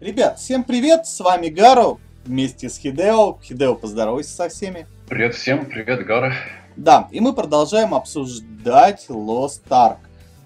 Ребят, 0.00 0.38
всем 0.38 0.62
привет, 0.62 1.06
с 1.06 1.18
вами 1.20 1.48
Гару, 1.48 1.98
вместе 2.24 2.68
с 2.68 2.78
Хидео. 2.78 3.38
Хидео, 3.42 3.74
поздоровайся 3.74 4.30
со 4.30 4.48
всеми. 4.48 4.86
Привет 5.08 5.34
всем, 5.34 5.66
привет 5.66 6.06
Гара. 6.06 6.34
Да, 6.76 7.08
и 7.10 7.18
мы 7.20 7.34
продолжаем 7.34 7.94
обсуждать 7.94 9.06
Lost 9.08 9.62
Ark. 9.68 9.98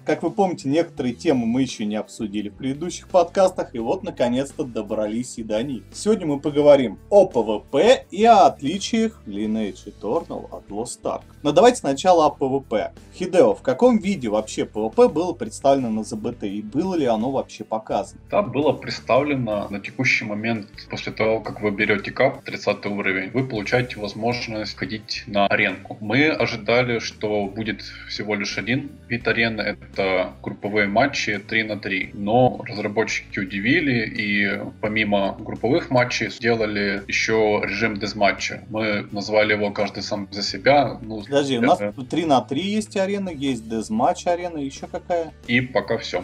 Как 0.05 0.21
вы 0.21 0.29
помните, 0.29 0.69
некоторые 0.69 1.15
темы 1.15 1.47
мы 1.47 1.63
еще 1.63 1.83
не 1.83 1.95
обсудили 1.95 2.49
в 2.49 2.53
предыдущих 2.53 3.07
подкастах, 3.07 3.73
и 3.73 3.79
вот 3.79 4.03
наконец-то 4.03 4.63
добрались 4.63 5.39
и 5.39 5.43
до 5.43 5.63
них. 5.63 5.81
Сегодня 5.93 6.27
мы 6.27 6.39
поговорим 6.39 6.99
о 7.09 7.27
PvP 7.27 8.01
и 8.11 8.23
о 8.23 8.45
отличиях 8.45 9.19
Lineage 9.25 9.87
Eternal 9.87 10.47
от 10.51 10.69
Lost 10.69 11.01
Ark. 11.01 11.23
Но 11.41 11.51
давайте 11.51 11.79
сначала 11.79 12.27
о 12.27 12.29
PvP. 12.29 12.91
Хидео, 13.15 13.55
в 13.55 13.63
каком 13.63 13.97
виде 13.97 14.29
вообще 14.29 14.65
PvP 14.65 15.09
было 15.09 15.33
представлено 15.33 15.89
на 15.89 16.01
ZBT 16.01 16.49
и 16.49 16.61
было 16.61 16.93
ли 16.93 17.05
оно 17.05 17.31
вообще 17.31 17.63
показано? 17.63 18.21
Да, 18.29 18.43
было 18.43 18.73
представлено 18.73 19.67
на 19.71 19.79
текущий 19.79 20.25
момент, 20.25 20.67
после 20.87 21.13
того, 21.13 21.39
как 21.39 21.61
вы 21.61 21.71
берете 21.71 22.11
кап, 22.11 22.43
30 22.43 22.85
уровень, 22.85 23.31
вы 23.31 23.47
получаете 23.47 23.99
возможность 23.99 24.77
ходить 24.77 25.23
на 25.25 25.47
аренку. 25.47 25.97
Мы 25.99 26.29
ожидали, 26.29 26.99
что 26.99 27.47
будет 27.47 27.81
всего 28.07 28.35
лишь 28.35 28.59
один 28.59 28.91
вид 29.07 29.27
арены, 29.27 29.61
это 29.61 29.94
это 29.95 30.33
групповые 30.43 30.87
матчи 30.87 31.37
3 31.37 31.63
на 31.63 31.79
3. 31.79 32.11
Но 32.13 32.61
разработчики 32.67 33.39
удивили 33.39 34.05
и 34.05 34.61
помимо 34.81 35.37
групповых 35.39 35.89
матчей 35.89 36.29
сделали 36.29 37.03
еще 37.07 37.61
режим 37.63 37.97
дезматча. 37.97 38.63
Мы 38.69 39.07
назвали 39.11 39.53
его 39.53 39.71
каждый 39.71 40.03
сам 40.03 40.27
за 40.31 40.43
себя. 40.43 40.99
Ну, 41.01 41.23
Подожди, 41.23 41.57
у 41.57 41.61
нас 41.61 41.79
3 42.09 42.25
на 42.25 42.41
3 42.41 42.61
есть 42.61 42.97
арена, 42.97 43.29
есть 43.29 43.69
дезматч 43.69 44.27
арена, 44.27 44.57
еще 44.57 44.87
какая? 44.87 45.33
И 45.47 45.61
пока 45.61 45.97
все. 45.97 46.23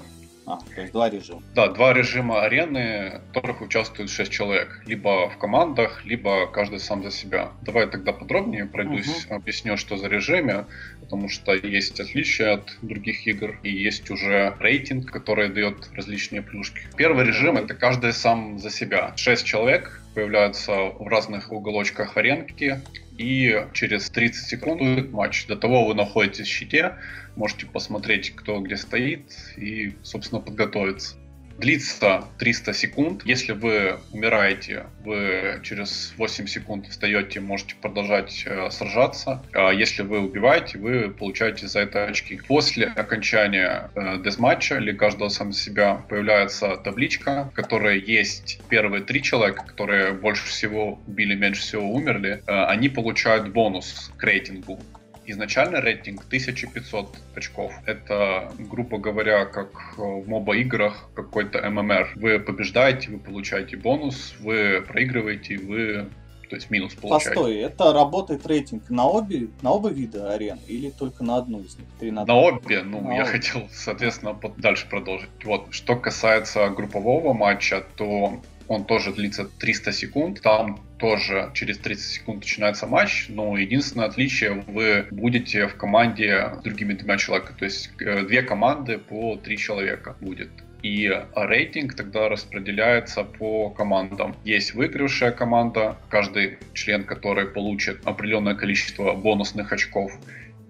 А, 0.51 0.57
то 0.75 0.81
есть 0.81 0.91
два 0.91 1.09
режима. 1.09 1.41
Да, 1.55 1.67
два 1.69 1.94
режима 1.94 2.41
арены, 2.41 3.21
в 3.30 3.33
которых 3.33 3.61
участвуют 3.61 4.11
6 4.11 4.30
человек. 4.30 4.81
Либо 4.85 5.30
в 5.30 5.38
командах, 5.38 6.03
либо 6.03 6.47
каждый 6.47 6.80
сам 6.80 7.03
за 7.03 7.11
себя. 7.11 7.52
Давай 7.61 7.88
тогда 7.88 8.11
подробнее 8.11 8.66
пройдусь, 8.66 9.25
угу. 9.25 9.35
объясню, 9.35 9.77
что 9.77 9.95
за 9.95 10.08
режимы, 10.08 10.66
потому 10.99 11.30
что 11.30 11.53
есть 11.53 12.02
отличия 12.02 12.55
от 12.55 12.77
других 12.81 13.25
игр, 13.27 13.59
и 13.63 13.71
есть 13.71 14.09
уже 14.11 14.53
рейтинг, 14.59 15.09
который 15.09 15.47
дает 15.47 15.89
различные 15.93 16.41
плюшки. 16.41 16.81
Первый 16.97 17.25
режим— 17.25 17.55
это 17.58 17.73
каждый 17.73 18.11
сам 18.11 18.59
за 18.59 18.69
себя. 18.69 19.13
6 19.15 19.45
человек 19.45 20.02
появляются 20.13 20.73
в 20.73 21.08
разных 21.08 21.53
уголочках 21.53 22.17
аренки, 22.17 22.81
и 23.17 23.67
через 23.73 24.09
30 24.09 24.48
секунд 24.48 24.81
будет 24.81 25.12
матч. 25.12 25.45
До 25.48 25.56
того 25.56 25.86
вы 25.86 25.95
находитесь 25.95 26.48
в 26.48 26.52
щите, 26.52 26.95
можете 27.36 27.66
посмотреть, 27.66 28.36
кто 28.36 28.59
где 28.59 28.78
стоит 28.78 29.31
и, 29.58 29.94
собственно, 30.04 30.42
подготовиться. 30.42 31.16
Длится 31.62 32.23
300 32.40 32.73
секунд. 32.73 33.22
Если 33.23 33.52
вы 33.52 34.00
умираете, 34.12 34.88
вы 35.06 35.59
через 35.62 36.12
8 36.17 36.48
секунд 36.48 36.88
встаете, 36.88 37.40
можете 37.40 37.76
продолжать 37.76 38.44
э, 38.48 38.72
сражаться. 38.72 39.44
А 39.54 39.70
если 39.70 40.02
вы 40.02 40.22
убиваете, 40.22 40.80
вы 40.80 41.12
получаете 41.12 41.67
за 41.67 41.82
это 41.82 42.06
очки. 42.06 42.42
После 42.48 42.88
окончания 42.88 43.92
э, 43.94 44.17
дезматча 44.23 44.78
или 44.78 44.92
каждого 44.92 45.30
сам 45.30 45.54
себя 45.54 46.04
появляется 46.09 46.78
табличка, 46.78 47.52
в 47.52 47.56
которой 47.56 48.02
есть 48.02 48.59
первые 48.67 49.04
три 49.04 49.22
человека, 49.22 49.64
которые 49.64 50.14
больше 50.14 50.48
всего 50.48 51.00
убили, 51.06 51.36
меньше 51.36 51.62
всего 51.62 51.94
умерли. 51.94 52.42
Э, 52.48 52.66
они 52.66 52.89
получают 52.89 53.50
бонус 53.50 54.12
к 54.17 54.23
рейтингу. 54.23 54.80
Изначально 55.25 55.81
рейтинг 55.81 56.25
1500 56.25 57.17
очков. 57.36 57.73
Это, 57.86 58.52
грубо 58.58 58.97
говоря, 58.97 59.45
как 59.45 59.97
в 59.97 60.27
моба-играх 60.27 61.09
какой-то 61.14 61.69
ММР. 61.69 62.14
Вы 62.16 62.39
побеждаете, 62.39 63.11
вы 63.11 63.19
получаете 63.19 63.77
бонус, 63.77 64.36
вы 64.39 64.83
проигрываете, 64.88 65.58
вы 65.58 66.08
то 66.52 66.55
есть 66.55 66.70
минус 66.70 66.93
получаете. 66.95 67.30
Постой, 67.30 67.58
это 67.59 67.93
работает 67.93 68.45
рейтинг 68.45 68.89
на 68.89 69.08
обе, 69.08 69.48
на 69.61 69.71
оба 69.71 69.87
вида 69.89 70.33
арен 70.33 70.59
или 70.67 70.89
только 70.89 71.23
на 71.23 71.38
одну 71.38 71.61
из 71.61 71.77
них? 71.77 71.88
3 72.02 72.11
на, 72.11 72.26
на 72.26 72.36
обе, 72.36 72.83
ну, 72.83 72.99
на 72.99 73.15
я 73.15 73.21
обе. 73.21 73.32
хотел, 73.32 73.70
соответственно, 73.71 74.38
дальше 74.58 74.86
продолжить. 74.89 75.30
Вот, 75.45 75.67
что 75.71 75.95
касается 75.95 76.67
группового 76.67 77.32
матча, 77.32 77.86
то 77.95 78.42
он 78.71 78.86
тоже 78.86 79.11
длится 79.11 79.45
300 79.45 79.92
секунд. 79.92 80.42
Там 80.42 80.80
тоже 80.98 81.52
через 81.54 81.77
30 81.77 82.05
секунд 82.05 82.39
начинается 82.39 82.87
матч, 82.87 83.26
но 83.27 83.58
единственное 83.58 84.08
отличие, 84.08 84.64
вы 84.67 85.08
будете 85.11 85.67
в 85.67 85.76
команде 85.76 86.52
с 86.58 86.64
другими 86.64 86.93
двумя 86.93 87.17
человеками. 87.17 87.58
То 87.58 87.65
есть 87.65 87.92
э, 87.99 88.23
две 88.23 88.42
команды 88.43 88.98
по 88.98 89.36
три 89.36 89.58
человека 89.58 90.15
будет. 90.21 90.49
И 90.83 91.11
рейтинг 91.36 91.95
тогда 91.95 92.30
распределяется 92.30 93.23
по 93.23 93.70
командам. 93.70 94.36
Есть 94.45 94.73
выигравшая 94.73 95.32
команда, 95.32 95.98
каждый 96.09 96.58
член 96.73 97.03
которой 97.03 97.48
получит 97.48 97.99
определенное 98.05 98.55
количество 98.55 99.14
бонусных 99.14 99.73
очков 99.73 100.14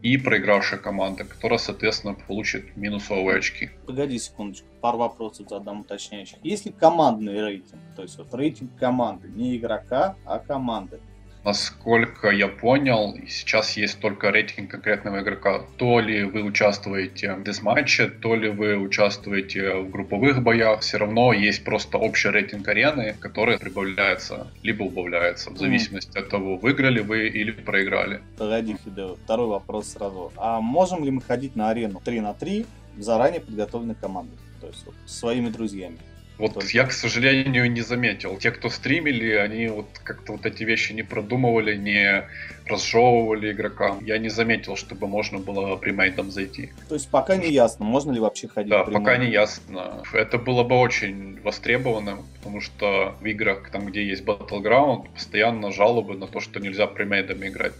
и 0.01 0.17
проигравшая 0.17 0.79
команда, 0.79 1.23
которая, 1.25 1.59
соответственно, 1.59 2.13
получит 2.13 2.75
минусовые 2.75 3.37
очки. 3.37 3.69
Погоди 3.85 4.17
секундочку, 4.17 4.67
пару 4.81 4.97
вопросов 4.97 5.47
задам 5.49 5.81
уточняющих. 5.81 6.39
Есть 6.43 6.65
ли 6.65 6.71
командный 6.71 7.39
рейтинг? 7.39 7.81
То 7.95 8.01
есть 8.01 8.17
вот 8.17 8.33
рейтинг 8.33 8.75
команды, 8.77 9.27
не 9.27 9.57
игрока, 9.57 10.15
а 10.25 10.39
команды. 10.39 10.99
Насколько 11.43 12.29
я 12.29 12.47
понял, 12.47 13.15
сейчас 13.27 13.75
есть 13.75 13.99
только 13.99 14.29
рейтинг 14.29 14.69
конкретного 14.69 15.21
игрока. 15.21 15.61
То 15.77 15.99
ли 15.99 16.23
вы 16.23 16.43
участвуете 16.43 17.33
в 17.33 17.43
дезматче, 17.43 18.09
то 18.09 18.35
ли 18.35 18.49
вы 18.49 18.77
участвуете 18.77 19.77
в 19.77 19.89
групповых 19.89 20.43
боях, 20.43 20.81
все 20.81 20.97
равно 20.97 21.33
есть 21.33 21.63
просто 21.63 21.97
общий 21.97 22.29
рейтинг 22.29 22.67
арены, 22.67 23.15
который 23.19 23.57
прибавляется, 23.57 24.47
либо 24.61 24.83
убавляется, 24.83 25.49
в 25.49 25.57
зависимости 25.57 26.15
mm. 26.15 26.21
от 26.21 26.29
того, 26.29 26.57
выиграли 26.57 26.99
вы 26.99 27.27
или 27.27 27.51
проиграли. 27.51 28.21
Погоди, 28.37 28.77
Фидел, 28.85 29.17
второй 29.23 29.47
вопрос 29.47 29.87
сразу. 29.87 30.31
А 30.37 30.61
можем 30.61 31.03
ли 31.03 31.09
мы 31.09 31.21
ходить 31.21 31.55
на 31.55 31.69
арену 31.71 32.01
3 32.05 32.21
на 32.21 32.35
3 32.35 32.67
в 32.97 33.01
заранее 33.01 33.41
подготовленной 33.41 33.95
командой? 33.95 34.37
То 34.59 34.67
есть 34.67 34.85
вот, 34.85 34.93
своими 35.07 35.49
друзьями? 35.49 35.97
Вот 36.41 36.55
Только. 36.55 36.69
я, 36.73 36.85
к 36.85 36.91
сожалению, 36.91 37.71
не 37.71 37.81
заметил. 37.81 38.35
Те, 38.35 38.49
кто 38.49 38.71
стримили, 38.71 39.33
они 39.33 39.67
вот 39.67 39.85
как-то 40.03 40.31
вот 40.31 40.45
эти 40.47 40.63
вещи 40.63 40.91
не 40.91 41.03
продумывали, 41.03 41.75
не 41.75 42.27
разжевывали 42.65 43.51
игрокам. 43.51 44.03
Я 44.03 44.17
не 44.17 44.29
заметил, 44.29 44.75
чтобы 44.75 45.07
можно 45.07 45.37
было 45.37 45.75
примейтом 45.75 46.31
зайти. 46.31 46.71
То 46.89 46.95
есть 46.95 47.11
пока 47.11 47.35
не 47.35 47.51
ясно, 47.51 47.85
можно 47.85 48.11
ли 48.11 48.19
вообще 48.19 48.47
ходить 48.47 48.71
Да, 48.71 48.85
пока 48.85 49.17
не 49.17 49.29
ясно. 49.29 50.01
Это 50.13 50.39
было 50.39 50.63
бы 50.63 50.79
очень 50.79 51.39
востребовано, 51.41 52.17
потому 52.39 52.59
что 52.59 53.15
в 53.21 53.25
играх, 53.27 53.69
там, 53.69 53.85
где 53.85 54.03
есть 54.03 54.23
Battleground, 54.23 55.11
постоянно 55.13 55.71
жалобы 55.71 56.17
на 56.17 56.25
то, 56.25 56.39
что 56.39 56.59
нельзя 56.59 56.87
примейтами 56.87 57.49
играть. 57.49 57.73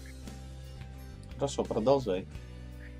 Хорошо, 1.34 1.64
продолжай. 1.64 2.28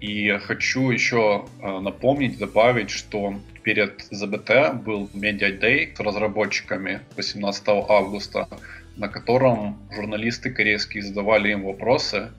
И 0.02 0.32
хочу 0.40 0.90
еще 0.90 1.46
э, 1.62 1.80
напомнить, 1.80 2.40
добавить, 2.40 2.90
что 2.90 3.36
перед 3.62 4.02
ЗБТ 4.10 4.74
был 4.84 5.08
Media 5.14 5.60
Day 5.60 5.96
с 5.96 6.00
разработчиками 6.00 7.02
18 7.18 7.64
августа, 7.88 8.48
на 8.98 9.08
котором 9.08 9.78
журналисты 9.92 10.50
корейские 10.50 11.04
задавали 11.04 11.52
им 11.52 11.66
вопросы. 11.66 12.32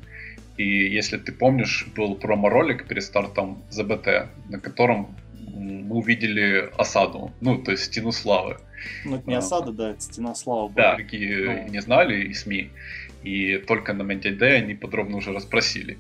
И 0.56 0.64
если 0.64 1.18
ты 1.18 1.30
помнишь, 1.30 1.86
был 1.94 2.16
промо-ролик 2.16 2.88
перед 2.88 3.04
стартом 3.04 3.62
ЗБТ, 3.70 4.26
на 4.48 4.58
котором 4.58 5.14
мы 5.54 5.94
увидели 5.94 6.68
осаду, 6.76 7.30
ну, 7.40 7.62
то 7.62 7.70
есть 7.70 7.84
стену 7.84 8.10
славы. 8.10 8.56
Ну, 9.04 9.16
это 9.16 9.30
не 9.30 9.36
осада, 9.36 9.70
да, 9.70 9.90
это 9.90 10.00
стена 10.00 10.34
славы. 10.34 10.72
Да, 10.74 10.96
такие 10.96 11.62
ну. 11.62 11.68
не 11.68 11.80
знали 11.80 12.24
и 12.24 12.34
СМИ. 12.34 12.70
И 13.22 13.58
только 13.58 13.92
на 13.92 14.02
Media 14.02 14.36
Day 14.36 14.56
они 14.56 14.74
подробно 14.74 15.18
уже 15.18 15.32
расспросили 15.32 15.96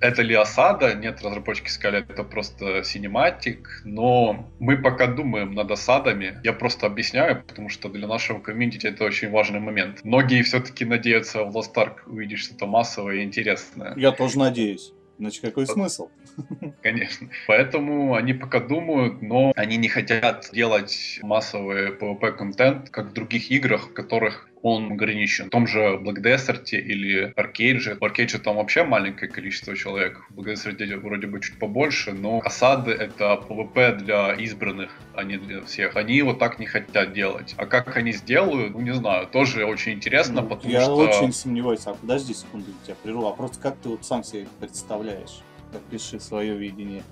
это 0.00 0.22
ли 0.22 0.34
осада? 0.34 0.94
Нет, 0.94 1.22
разработчики 1.22 1.68
сказали, 1.68 2.04
это 2.08 2.24
просто 2.24 2.82
синематик, 2.84 3.82
но 3.84 4.50
мы 4.58 4.76
пока 4.76 5.06
думаем 5.06 5.54
над 5.54 5.70
осадами. 5.70 6.40
Я 6.42 6.52
просто 6.52 6.86
объясняю, 6.86 7.42
потому 7.42 7.68
что 7.68 7.88
для 7.88 8.06
нашего 8.06 8.40
комьюнити 8.40 8.86
это 8.86 9.04
очень 9.04 9.30
важный 9.30 9.60
момент. 9.60 10.00
Многие 10.04 10.42
все-таки 10.42 10.84
надеются 10.84 11.44
в 11.44 11.56
Lost 11.56 11.74
Ark 11.74 11.96
увидеть 12.06 12.38
что-то 12.38 12.66
массовое 12.66 13.16
и 13.16 13.22
интересное. 13.22 13.94
Я 13.96 14.12
тоже 14.12 14.38
надеюсь. 14.38 14.92
Иначе 15.20 15.42
какой 15.42 15.66
смысл? 15.66 16.08
Конечно. 16.82 17.28
Поэтому 17.46 18.14
они 18.14 18.32
пока 18.32 18.58
думают, 18.58 19.20
но 19.20 19.52
они 19.54 19.76
не 19.76 19.88
хотят 19.88 20.48
делать 20.50 21.20
массовый 21.22 21.90
PvP-контент, 21.90 22.88
как 22.88 23.10
в 23.10 23.12
других 23.12 23.50
играх, 23.50 23.88
в 23.88 23.92
которых 23.92 24.48
он 24.62 24.92
ограничен. 24.92 25.46
В 25.46 25.50
том 25.50 25.66
же 25.66 25.78
Black 26.02 26.22
Desert 26.22 26.70
или 26.70 27.32
Arcade. 27.36 27.98
В 27.98 28.02
Arcade 28.02 28.38
там 28.38 28.56
вообще 28.56 28.84
маленькое 28.84 29.30
количество 29.30 29.76
человек. 29.76 30.24
В 30.30 30.40
Black 30.40 30.54
Desert 30.54 30.96
вроде 30.98 31.26
бы 31.26 31.40
чуть 31.40 31.58
побольше, 31.58 32.12
но 32.12 32.40
осады 32.44 32.92
это 32.92 33.42
PvP 33.48 33.96
для 33.96 34.34
избранных, 34.34 34.90
а 35.14 35.24
не 35.24 35.38
для 35.38 35.62
всех. 35.62 35.96
Они 35.96 36.22
вот 36.22 36.38
так 36.38 36.58
не 36.58 36.66
хотят 36.66 37.12
делать. 37.12 37.54
А 37.56 37.66
как 37.66 37.96
они 37.96 38.12
сделают, 38.12 38.74
ну 38.74 38.80
не 38.80 38.94
знаю, 38.94 39.26
тоже 39.26 39.64
очень 39.64 39.92
интересно, 39.92 40.42
ну, 40.42 40.48
потому 40.48 40.72
я 40.72 40.82
что... 40.82 41.04
Я 41.04 41.08
очень 41.10 41.32
сомневаюсь. 41.32 41.86
А 41.86 41.94
подожди 41.94 42.34
секунду, 42.34 42.70
я 42.70 42.86
тебя 42.86 42.96
прерву. 43.02 43.26
А 43.26 43.32
просто 43.32 43.60
как 43.60 43.76
ты 43.78 43.88
вот 43.88 44.04
сам 44.04 44.24
себе 44.24 44.46
представляешь? 44.58 45.40
Опиши 45.72 46.18
свое 46.18 46.56
видение. 46.56 47.02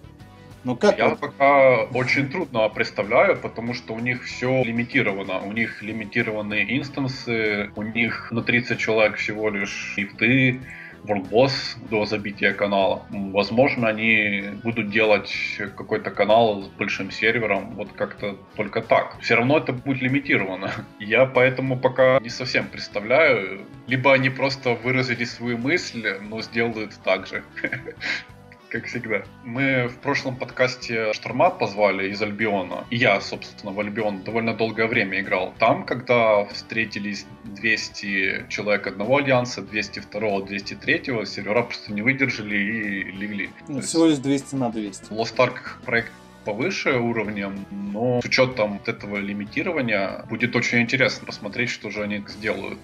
Ну 0.65 0.77
как 0.77 0.99
Я 0.99 1.11
вот? 1.11 1.21
пока 1.21 1.85
очень 1.85 2.29
трудно 2.29 2.69
представляю, 2.69 3.37
потому 3.37 3.75
что 3.75 3.95
у 3.95 4.01
них 4.01 4.25
все 4.25 4.63
лимитировано. 4.65 5.41
У 5.41 5.53
них 5.53 5.83
лимитированные 5.83 6.79
инстансы, 6.79 7.71
у 7.77 7.83
них 7.83 8.31
на 8.31 8.43
30 8.43 8.79
человек 8.79 9.17
всего 9.17 9.51
лишь 9.51 9.95
ифты, 9.97 10.61
WorldBoss 11.05 11.79
до 11.91 12.05
забития 12.07 12.53
канала. 12.53 13.03
Возможно, 13.11 13.89
они 13.89 14.45
будут 14.63 14.91
делать 14.91 15.33
какой-то 15.77 16.11
канал 16.11 16.63
с 16.63 16.69
большим 16.69 17.11
сервером, 17.11 17.75
вот 17.75 17.93
как-то 17.93 18.37
только 18.57 18.81
так. 18.83 19.19
Все 19.21 19.37
равно 19.37 19.59
это 19.59 19.73
будет 19.73 20.03
лимитировано. 20.03 20.73
Я 20.99 21.27
поэтому 21.27 21.79
пока 21.79 22.19
не 22.21 22.31
совсем 22.31 22.67
представляю. 22.67 23.63
Либо 23.87 24.13
они 24.13 24.31
просто 24.31 24.71
выразили 24.71 25.25
свою 25.25 25.59
мысль, 25.59 26.19
но 26.21 26.43
сделают 26.43 26.95
так 27.05 27.27
же. 27.27 27.43
как 28.69 28.87
всегда. 28.87 29.23
Мы 29.45 29.89
в 29.89 29.99
прошлом 29.99 30.37
подкасте 30.37 31.13
Шторма 31.13 31.51
позвали 31.51 32.11
из 32.11 32.21
Альбиона. 32.21 32.87
И 32.91 32.97
я, 32.97 33.21
собственно, 33.21 33.73
в 33.73 33.81
Альбион 33.81 34.23
довольно 34.23 34.55
долгое 34.55 34.87
время 34.87 35.21
играл. 35.21 35.55
Там, 35.59 35.85
когда 35.85 36.45
встретились 36.47 37.27
200 37.45 38.47
человек 38.49 38.87
одного 38.87 39.19
альянса, 39.19 39.63
202, 39.63 40.43
203, 40.43 41.27
сервера 41.27 41.63
просто 41.63 41.93
не 41.93 42.03
выдержали 42.03 42.57
и 42.57 43.05
легли. 43.13 43.51
Ну, 43.69 43.81
всего 43.81 44.07
лишь 44.07 44.19
200 44.19 44.55
на 44.55 44.71
200. 44.71 45.13
Lost 45.13 45.37
Ark 45.37 45.85
проект 45.85 46.13
повыше 46.45 46.93
уровнем, 46.97 47.67
но 47.71 48.23
с 48.23 48.25
учетом 48.25 48.79
вот 48.79 48.89
этого 48.89 49.19
лимитирования 49.19 50.25
будет 50.31 50.57
очень 50.57 50.81
интересно 50.81 51.27
посмотреть, 51.27 51.69
что 51.69 51.91
же 51.91 52.03
они 52.03 52.25
сделают. 52.27 52.79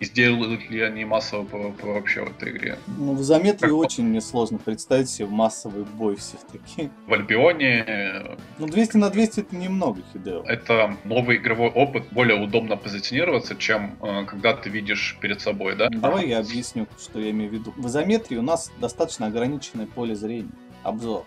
И 0.00 0.06
сделают 0.06 0.70
ли 0.70 0.80
они 0.80 1.04
массовый 1.04 1.46
PvP 1.46 1.92
вообще 1.92 2.24
в 2.24 2.30
этой 2.30 2.52
игре? 2.52 2.78
Ну, 2.86 3.12
в 3.12 3.22
Заметре 3.22 3.68
как 3.68 3.76
очень 3.76 4.04
мне 4.04 4.22
сложно 4.22 4.56
представить 4.56 5.10
себе 5.10 5.28
массовый 5.28 5.84
бой 5.84 6.16
все-таки. 6.16 6.90
В 7.06 7.12
Альбионе... 7.12 8.38
Ну, 8.58 8.66
200 8.66 8.96
на 8.96 9.10
200 9.10 9.40
это 9.40 9.56
немного, 9.56 10.00
Хидео. 10.12 10.42
Это 10.46 10.96
новый 11.04 11.36
игровой 11.36 11.68
опыт, 11.68 12.04
более 12.12 12.42
удобно 12.42 12.78
позиционироваться, 12.78 13.54
чем 13.56 13.98
э, 14.00 14.24
когда 14.24 14.54
ты 14.54 14.70
видишь 14.70 15.18
перед 15.20 15.42
собой, 15.42 15.76
да? 15.76 15.90
Давай 15.90 16.28
я 16.28 16.38
объясню, 16.38 16.86
что 16.98 17.20
я 17.20 17.30
имею 17.30 17.50
в 17.50 17.52
виду. 17.52 17.74
В 17.76 17.86
изометрии 17.86 18.38
у 18.38 18.42
нас 18.42 18.72
достаточно 18.80 19.26
ограниченное 19.26 19.86
поле 19.86 20.14
зрения, 20.14 20.48
обзор. 20.82 21.26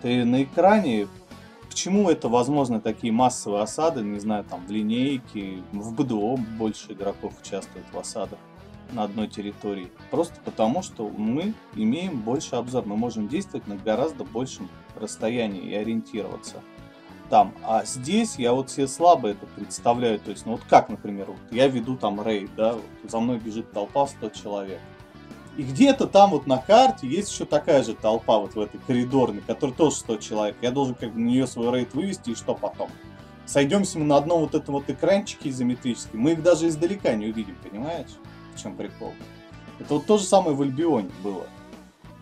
Ты 0.00 0.24
на 0.24 0.42
экране 0.42 1.08
Почему 1.76 2.08
это 2.08 2.30
возможно 2.30 2.80
такие 2.80 3.12
массовые 3.12 3.62
осады, 3.62 4.00
не 4.00 4.18
знаю, 4.18 4.44
там 4.44 4.64
в 4.66 4.70
линейке, 4.70 5.62
в 5.72 5.92
БДО 5.92 6.36
больше 6.58 6.94
игроков 6.94 7.34
участвует 7.38 7.84
в 7.92 7.98
осадах 7.98 8.38
на 8.92 9.02
одной 9.02 9.28
территории. 9.28 9.92
Просто 10.10 10.40
потому, 10.42 10.82
что 10.82 11.06
мы 11.06 11.52
имеем 11.74 12.22
больше 12.22 12.56
обзор, 12.56 12.86
мы 12.86 12.96
можем 12.96 13.28
действовать 13.28 13.66
на 13.66 13.76
гораздо 13.76 14.24
большем 14.24 14.70
расстоянии 14.98 15.64
и 15.64 15.74
ориентироваться 15.74 16.62
там. 17.28 17.52
А 17.62 17.84
здесь 17.84 18.36
я 18.38 18.54
вот 18.54 18.70
себе 18.70 18.88
слабо 18.88 19.28
это 19.28 19.44
представляю. 19.44 20.18
То 20.18 20.30
есть, 20.30 20.46
ну 20.46 20.52
вот 20.52 20.62
как, 20.70 20.88
например, 20.88 21.26
вот 21.26 21.40
я 21.50 21.68
веду 21.68 21.98
там 21.98 22.26
рейд, 22.26 22.48
да, 22.56 22.72
вот 22.72 22.84
за 23.10 23.20
мной 23.20 23.38
бежит 23.38 23.70
толпа 23.72 24.06
в 24.06 24.10
100 24.12 24.30
человек. 24.30 24.80
И 25.56 25.62
где-то 25.62 26.06
там 26.06 26.30
вот 26.30 26.46
на 26.46 26.58
карте 26.58 27.06
есть 27.06 27.32
еще 27.32 27.46
такая 27.46 27.82
же 27.82 27.94
толпа 27.94 28.38
вот 28.38 28.54
в 28.54 28.60
этой 28.60 28.78
коридорной, 28.86 29.40
которая 29.40 29.74
тоже 29.74 29.96
100 29.96 30.16
человек. 30.18 30.56
Я 30.60 30.70
должен 30.70 30.94
как 30.94 31.14
бы 31.14 31.20
на 31.20 31.26
нее 31.26 31.46
свой 31.46 31.74
рейд 31.74 31.94
вывести, 31.94 32.30
и 32.30 32.34
что 32.34 32.54
потом? 32.54 32.90
Сойдемся 33.46 33.98
мы 33.98 34.04
на 34.04 34.16
одном 34.16 34.40
вот 34.40 34.54
этом 34.54 34.74
вот 34.74 34.90
экранчике 34.90 35.48
изометрическом. 35.48 36.20
Мы 36.20 36.32
их 36.32 36.42
даже 36.42 36.68
издалека 36.68 37.14
не 37.14 37.26
увидим, 37.28 37.56
понимаешь? 37.62 38.10
В 38.54 38.62
чем 38.62 38.76
прикол? 38.76 39.14
Это 39.78 39.94
вот 39.94 40.06
то 40.06 40.18
же 40.18 40.24
самое 40.24 40.54
в 40.54 40.60
Альбионе 40.60 41.10
было. 41.22 41.46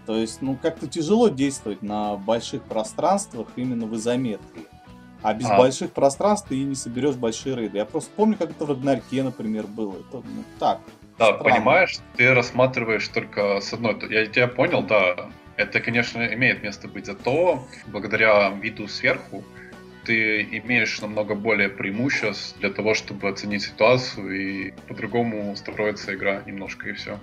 То 0.07 0.17
есть, 0.17 0.43
ну, 0.43 0.57
как-то 0.61 0.87
тяжело 0.87 1.29
действовать 1.29 1.83
на 1.83 2.17
больших 2.17 2.63
пространствах 2.65 3.49
именно 3.57 3.87
в 3.87 3.97
изометрии. 3.97 4.67
А 5.25 5.33
без 5.33 5.49
а. 5.49 5.57
больших 5.57 5.93
пространств 5.93 6.49
ты 6.51 6.57
и 6.57 6.65
не 6.65 6.75
соберешь 6.75 7.17
большие 7.17 7.57
рейды. 7.57 7.79
Я 7.79 7.87
просто 7.87 8.11
помню, 8.15 8.37
как 8.37 8.51
это 8.51 8.67
в 8.67 8.69
Рагнарке, 8.69 9.23
например, 9.23 9.67
было. 9.67 9.95
Это 9.95 10.19
ну, 10.19 10.45
так, 10.59 10.81
да, 11.19 11.27
Странно. 11.27 11.45
понимаешь, 11.45 11.99
ты 12.17 12.35
рассматриваешь 12.35 13.09
только 13.09 13.61
с 13.61 13.73
одной... 13.73 13.97
Я 14.11 14.27
тебя 14.27 14.49
понял, 14.49 14.83
да. 14.83 15.31
Это, 15.57 15.81
конечно, 15.81 16.21
имеет 16.35 16.63
место 16.63 16.89
быть. 16.89 17.07
Зато 17.07 17.65
благодаря 17.87 18.51
виду 18.51 18.87
сверху 18.87 19.43
ты 20.05 20.43
имеешь 20.43 21.01
намного 21.01 21.35
более 21.35 21.71
преимуществ 21.71 22.59
для 22.59 22.71
того, 22.71 22.93
чтобы 22.93 23.29
оценить 23.29 23.63
ситуацию 23.63 24.31
и 24.39 24.73
по-другому 24.89 25.57
строится 25.57 26.15
игра 26.15 26.43
немножко 26.45 26.91
и 26.91 26.93
все. 26.93 27.19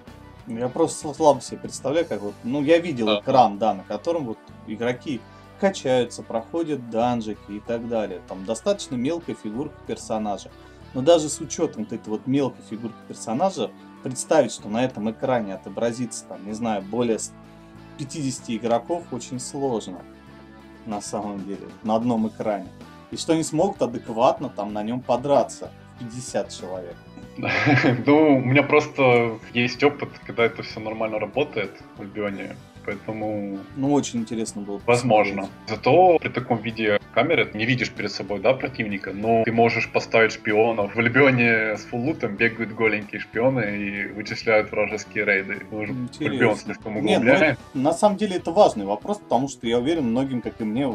Я 0.48 0.70
просто 0.70 1.14
слабо 1.14 1.40
себе 1.42 1.60
представляю, 1.60 2.08
как 2.08 2.22
вот, 2.22 2.34
ну 2.44 2.64
я 2.64 2.80
видел 2.80 3.06
да. 3.06 3.20
экран, 3.20 3.60
да, 3.60 3.76
на 3.76 3.84
котором 3.84 4.26
вот 4.26 4.40
игроки 4.66 5.22
качаются, 5.62 6.24
проходят 6.24 6.90
данжики 6.90 7.52
и 7.52 7.60
так 7.60 7.88
далее. 7.88 8.20
Там 8.28 8.44
достаточно 8.46 8.96
мелкая 8.96 9.36
фигурка 9.36 9.76
персонажа. 9.86 10.50
Но 10.96 11.02
даже 11.02 11.30
с 11.30 11.40
учетом 11.40 11.84
вот 11.84 11.94
этой 11.94 12.10
вот 12.10 12.26
мелкой 12.26 12.64
фигурки 12.68 12.98
персонажа, 13.08 13.70
представить, 14.04 14.52
что 14.52 14.68
на 14.68 14.84
этом 14.84 15.10
экране 15.12 15.54
отобразится, 15.54 16.26
там, 16.26 16.46
не 16.46 16.54
знаю, 16.54 16.82
более 16.82 17.20
50 18.00 18.50
игроков 18.50 19.04
очень 19.12 19.40
сложно. 19.40 20.02
На 20.88 21.00
самом 21.00 21.46
деле, 21.46 21.68
на 21.84 21.96
одном 21.96 22.28
экране. 22.28 22.68
И 23.12 23.18
что 23.18 23.34
они 23.34 23.44
смогут 23.44 23.82
адекватно 23.84 24.50
там 24.50 24.74
на 24.74 24.82
нем 24.82 25.00
подраться. 25.00 25.70
50 26.00 26.50
человек. 26.50 26.96
Ну, 28.06 28.38
у 28.38 28.40
меня 28.40 28.64
просто 28.64 29.40
есть 29.54 29.84
опыт, 29.84 30.10
когда 30.26 30.44
это 30.44 30.64
все 30.64 30.80
нормально 30.80 31.20
работает 31.20 31.72
в 31.98 32.02
Альбионе. 32.02 32.56
Поэтому... 32.86 33.60
Ну, 33.76 33.94
очень 33.94 34.20
интересно 34.20 34.62
было. 34.62 34.82
Возможно. 34.86 35.50
Зато 35.68 36.18
при 36.20 36.30
таком 36.30 36.58
виде 36.60 37.00
камеры 37.14 37.46
ты 37.46 37.58
не 37.58 37.66
видишь 37.66 37.92
перед 37.92 38.12
собой, 38.12 38.40
да, 38.40 38.54
противника, 38.54 39.12
но 39.14 39.44
ты 39.44 39.52
можешь 39.52 39.92
поставить 39.92 40.34
шпионов. 40.34 40.96
В 40.96 41.00
Альбионе 41.00 41.78
с 41.78 41.86
фуллутом 41.86 42.36
бегают 42.36 42.74
голенькие 42.74 43.22
шпионы 43.22 43.78
и 43.78 44.08
вычисляют 44.08 44.72
вражеские 44.72 45.26
рейды. 45.26 45.66
Мы 45.72 45.82
уже 45.82 45.96
Альбион 46.20 46.56
слишком 46.56 46.98
углубляем. 46.98 47.26
Нет, 47.26 47.58
ну, 47.74 47.82
на 47.82 47.94
самом 47.94 48.18
деле 48.18 48.38
это 48.38 48.52
важный 48.52 48.86
вопрос, 48.86 49.20
потому 49.20 49.48
что 49.48 49.68
я 49.68 49.80
уверен, 49.80 50.06
многим, 50.06 50.42
как 50.42 50.60
и 50.62 50.64
мне, 50.64 50.88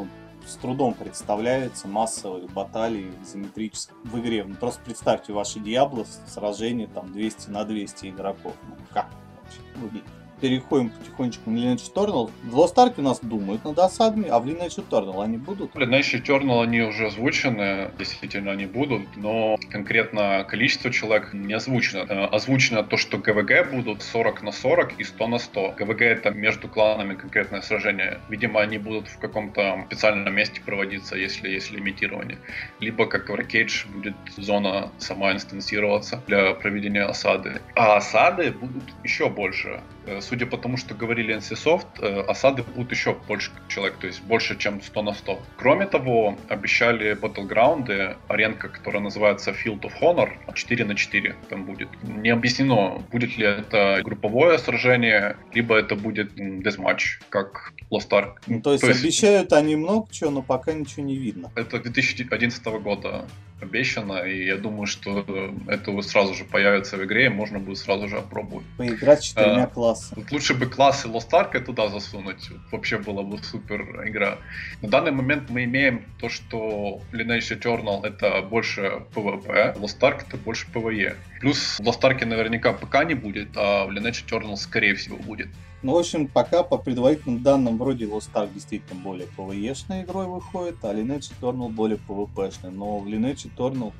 с 0.46 0.54
трудом 0.56 0.94
представляется 0.94 1.88
массовые 1.88 2.48
баталии 2.48 3.10
изометрические 3.22 3.96
в 4.04 4.18
игре. 4.20 4.44
Ну, 4.44 4.54
просто 4.54 4.80
представьте 4.84 5.32
ваши 5.32 5.58
Диабло 5.58 6.06
сражение 6.26 6.86
там 6.86 7.12
200 7.12 7.50
на 7.50 7.64
200 7.64 8.06
игроков. 8.06 8.54
Ну, 8.68 8.76
как 8.92 9.08
вообще 9.42 9.60
выглядит? 9.76 10.06
Переходим 10.40 10.90
потихонечку 10.90 11.50
на 11.50 11.58
Lineage 11.58 11.92
Eternal. 11.92 12.30
В 12.44 12.56
Lost 12.56 12.74
Ark 12.76 12.94
у 12.98 13.02
нас 13.02 13.20
думают 13.20 13.64
над 13.64 13.78
осадами, 13.78 14.28
а 14.28 14.38
в 14.38 14.46
Lineage 14.46 14.84
Eternal 14.88 15.22
они 15.22 15.38
будут? 15.38 15.74
В 15.74 15.78
Lineage 15.78 16.22
Eternal 16.22 16.62
они 16.62 16.82
уже 16.82 17.06
озвучены, 17.06 17.90
действительно 17.98 18.52
они 18.52 18.66
будут, 18.66 19.02
но 19.16 19.56
конкретно 19.70 20.44
количество 20.48 20.90
человек 20.90 21.32
не 21.32 21.54
озвучено. 21.54 22.06
Э, 22.08 22.24
озвучено 22.26 22.82
то, 22.82 22.96
что 22.96 23.18
ГВГ 23.18 23.70
будут 23.72 24.02
40 24.02 24.42
на 24.42 24.52
40 24.52 25.00
и 25.00 25.04
100 25.04 25.26
на 25.28 25.38
100. 25.38 25.74
ГВГ 25.78 26.02
это 26.02 26.30
между 26.30 26.68
кланами 26.68 27.14
конкретное 27.14 27.62
сражение. 27.62 28.20
Видимо, 28.28 28.60
они 28.60 28.78
будут 28.78 29.08
в 29.08 29.18
каком-то 29.18 29.84
специальном 29.86 30.34
месте 30.34 30.60
проводиться, 30.64 31.16
если 31.16 31.48
есть 31.48 31.70
лимитирование. 31.70 32.38
Либо, 32.80 33.06
как 33.06 33.28
в 33.28 33.32
Arcade, 33.32 33.70
будет 33.92 34.16
зона 34.36 34.90
сама 34.98 35.32
инстансироваться 35.32 36.22
для 36.26 36.54
проведения 36.54 37.04
осады. 37.04 37.60
А 37.74 37.96
осады 37.96 38.50
будут 38.52 38.84
еще 39.02 39.28
больше 39.28 39.80
Э, 40.06 40.20
судя 40.28 40.46
по 40.46 40.56
тому, 40.56 40.76
что 40.76 40.94
говорили 40.94 41.34
NCSoft, 41.36 41.86
э, 42.00 42.20
осады 42.20 42.62
будут 42.62 42.90
еще 42.92 43.16
больше 43.28 43.50
человек, 43.68 43.96
то 43.98 44.06
есть 44.06 44.22
больше, 44.22 44.56
чем 44.58 44.82
100 44.82 45.02
на 45.02 45.14
100. 45.14 45.40
Кроме 45.56 45.86
того, 45.86 46.36
обещали 46.48 47.16
Battleground, 47.16 48.16
аренка, 48.28 48.68
которая 48.68 49.02
называется 49.02 49.52
Field 49.52 49.82
of 49.82 49.92
Honor, 50.00 50.28
4 50.54 50.84
на 50.84 50.94
4 50.94 51.34
там 51.48 51.64
будет. 51.64 51.88
Не 52.02 52.30
объяснено, 52.30 53.02
будет 53.12 53.38
ли 53.38 53.46
это 53.46 54.00
групповое 54.04 54.58
сражение, 54.58 55.36
либо 55.54 55.76
это 55.76 55.94
будет 55.94 56.32
Deathmatch, 56.36 57.22
как 57.30 57.72
Lost 57.90 58.10
Ark. 58.10 58.34
Ну, 58.46 58.60
то 58.60 58.72
есть, 58.72 58.82
то 58.82 58.88
есть 58.88 59.04
обещают 59.04 59.52
они 59.52 59.76
много 59.76 60.06
чего, 60.12 60.30
но 60.30 60.42
пока 60.42 60.72
ничего 60.72 61.04
не 61.04 61.16
видно. 61.16 61.50
Это 61.54 61.78
2011 61.78 62.64
года 62.82 63.26
обещано, 63.60 64.18
и 64.18 64.44
я 64.44 64.56
думаю, 64.56 64.86
что 64.86 65.24
это 65.66 66.02
сразу 66.02 66.34
же 66.34 66.44
появится 66.44 66.96
в 66.96 67.04
игре, 67.04 67.26
и 67.26 67.28
можно 67.28 67.58
будет 67.58 67.78
сразу 67.78 68.08
же 68.08 68.18
опробовать. 68.18 68.66
Поиграть 68.76 69.22
с 69.22 69.28
четырьмя 69.28 69.64
а, 69.64 69.66
классами. 69.66 70.26
Лучше 70.30 70.54
бы 70.54 70.66
классы 70.66 71.08
Lost 71.08 71.30
Ark 71.30 71.58
туда 71.60 71.88
засунуть, 71.88 72.50
вообще 72.70 72.98
была 72.98 73.22
бы 73.22 73.38
супер 73.38 73.82
игра. 74.06 74.38
На 74.82 74.88
данный 74.88 75.12
момент 75.12 75.48
мы 75.48 75.64
имеем 75.64 76.04
то, 76.20 76.28
что 76.28 77.00
Lineage 77.12 77.58
Eternal 77.58 78.04
это 78.04 78.42
больше 78.42 79.02
PvP, 79.14 79.78
Lost 79.78 80.00
Ark 80.00 80.24
это 80.28 80.36
больше 80.36 80.66
PvE. 80.72 81.16
Плюс 81.40 81.78
в 81.78 81.82
Lost 81.82 82.00
Ark 82.02 82.24
наверняка 82.24 82.72
пока 82.72 83.04
не 83.04 83.14
будет, 83.14 83.48
а 83.56 83.86
в 83.86 83.90
Lineage 83.90 84.24
Eternal 84.26 84.56
скорее 84.56 84.94
всего 84.94 85.16
будет. 85.16 85.48
Ну, 85.82 85.94
в 85.94 85.98
общем, 85.98 86.26
пока 86.26 86.62
по 86.62 86.78
предварительным 86.78 87.42
данным 87.42 87.78
вроде 87.78 88.06
Lost 88.06 88.32
Ark 88.34 88.52
действительно 88.52 89.00
более 89.00 89.28
PvE-шной 89.36 90.02
игрой 90.04 90.26
выходит, 90.26 90.76
а 90.82 90.94
Lineage 90.94 91.32
Eternal 91.40 91.68
более 91.68 91.98
PvP-шной. 91.98 92.70
Но 92.70 92.98
в 92.98 93.06
Lineage 93.06 93.50
Eternal, 93.54 93.92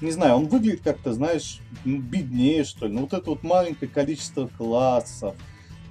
не 0.00 0.10
знаю, 0.10 0.36
он 0.36 0.48
выглядит 0.48 0.82
как-то, 0.82 1.12
знаешь, 1.12 1.60
ну, 1.84 1.98
беднее, 1.98 2.64
что 2.64 2.86
ли. 2.86 2.92
Ну, 2.92 3.02
вот 3.02 3.14
это 3.14 3.30
вот 3.30 3.42
маленькое 3.42 3.90
количество 3.90 4.46
классов, 4.46 5.34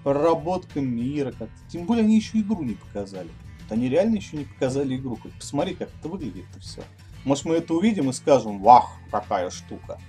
проработка 0.04 0.80
мира 0.80 1.32
как-то. 1.32 1.70
Тем 1.70 1.86
более 1.86 2.04
они 2.04 2.18
еще 2.18 2.40
игру 2.40 2.64
не 2.64 2.76
показали. 2.76 3.30
Они 3.70 3.90
реально 3.90 4.16
еще 4.16 4.38
не 4.38 4.46
показали 4.46 4.96
игру. 4.96 5.18
Хоть 5.22 5.34
посмотри, 5.34 5.74
как 5.74 5.90
это 6.00 6.08
выглядит 6.08 6.46
и 6.56 6.60
все. 6.60 6.84
Может, 7.24 7.46
мы 7.46 7.56
это 7.56 7.74
увидим 7.74 8.10
и 8.10 8.14
скажем, 8.14 8.60
вах, 8.60 8.90
какая 9.10 9.50
штука. 9.50 10.00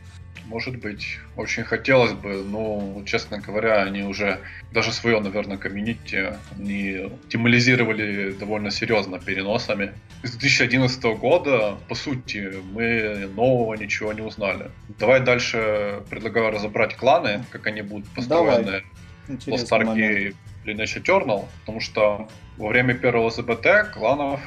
Может 0.52 0.76
быть, 0.80 1.18
очень 1.34 1.64
хотелось 1.64 2.12
бы, 2.12 2.44
но, 2.44 3.02
честно 3.06 3.38
говоря, 3.38 3.84
они 3.84 4.02
уже 4.02 4.38
даже 4.70 4.92
свое, 4.92 5.18
наверное, 5.18 5.56
комьюнити 5.56 6.34
не 6.58 7.10
демолизировали 7.30 8.32
довольно 8.32 8.70
серьезно 8.70 9.18
переносами. 9.18 9.94
С 10.22 10.32
2011 10.32 11.02
года, 11.18 11.78
по 11.88 11.94
сути, 11.94 12.52
мы 12.72 13.30
нового 13.34 13.72
ничего 13.76 14.12
не 14.12 14.20
узнали. 14.20 14.70
Давай 14.98 15.20
дальше 15.20 16.02
предлагаю 16.10 16.50
разобрать 16.50 16.96
кланы, 16.96 17.42
как 17.48 17.66
они 17.66 17.80
будут 17.80 18.06
построены. 18.10 18.82
Lost 19.28 19.70
Ark 19.70 19.96
и 19.96 20.34
Lineage 20.66 21.02
Eternal, 21.02 21.46
потому 21.60 21.80
что 21.80 22.28
во 22.58 22.68
время 22.68 22.92
первого 22.92 23.30
ЗБТ 23.30 23.90
кланов 23.94 24.40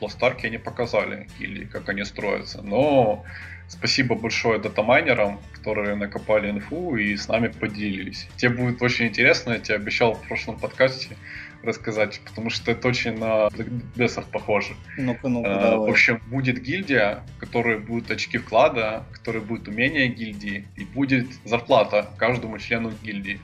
в 0.00 0.04
Lost 0.04 0.20
Ark 0.20 0.46
не 0.50 0.58
показали, 0.58 1.28
или 1.38 1.64
как 1.64 1.88
они 1.88 2.04
строятся. 2.04 2.60
Но 2.60 3.24
Спасибо 3.68 4.14
большое 4.14 4.60
датамайнерам, 4.60 5.40
которые 5.52 5.96
накопали 5.96 6.50
инфу 6.50 6.96
и 6.96 7.16
с 7.16 7.28
нами 7.28 7.48
поделились. 7.48 8.28
Тебе 8.36 8.50
будет 8.50 8.80
очень 8.80 9.08
интересно, 9.08 9.52
я 9.52 9.58
тебе 9.58 9.76
обещал 9.76 10.14
в 10.14 10.26
прошлом 10.26 10.58
подкасте 10.58 11.16
рассказать, 11.62 12.20
потому 12.24 12.50
что 12.50 12.70
это 12.70 12.88
очень 12.88 13.18
на 13.18 13.48
десов 13.94 14.26
похоже. 14.30 14.74
Ну-ка, 14.96 15.28
ну-ка, 15.28 15.56
а, 15.56 15.70
давай. 15.70 15.88
В 15.88 15.90
общем, 15.90 16.20
будет 16.28 16.62
гильдия, 16.62 17.22
которая 17.38 17.78
будет 17.78 18.10
очки 18.10 18.38
вклада, 18.38 19.04
которая 19.12 19.42
будет 19.42 19.68
умение 19.68 20.08
гильдии, 20.08 20.66
и 20.76 20.84
будет 20.84 21.26
зарплата 21.44 22.10
каждому 22.18 22.58
члену 22.58 22.92
гильдии. 23.02 23.40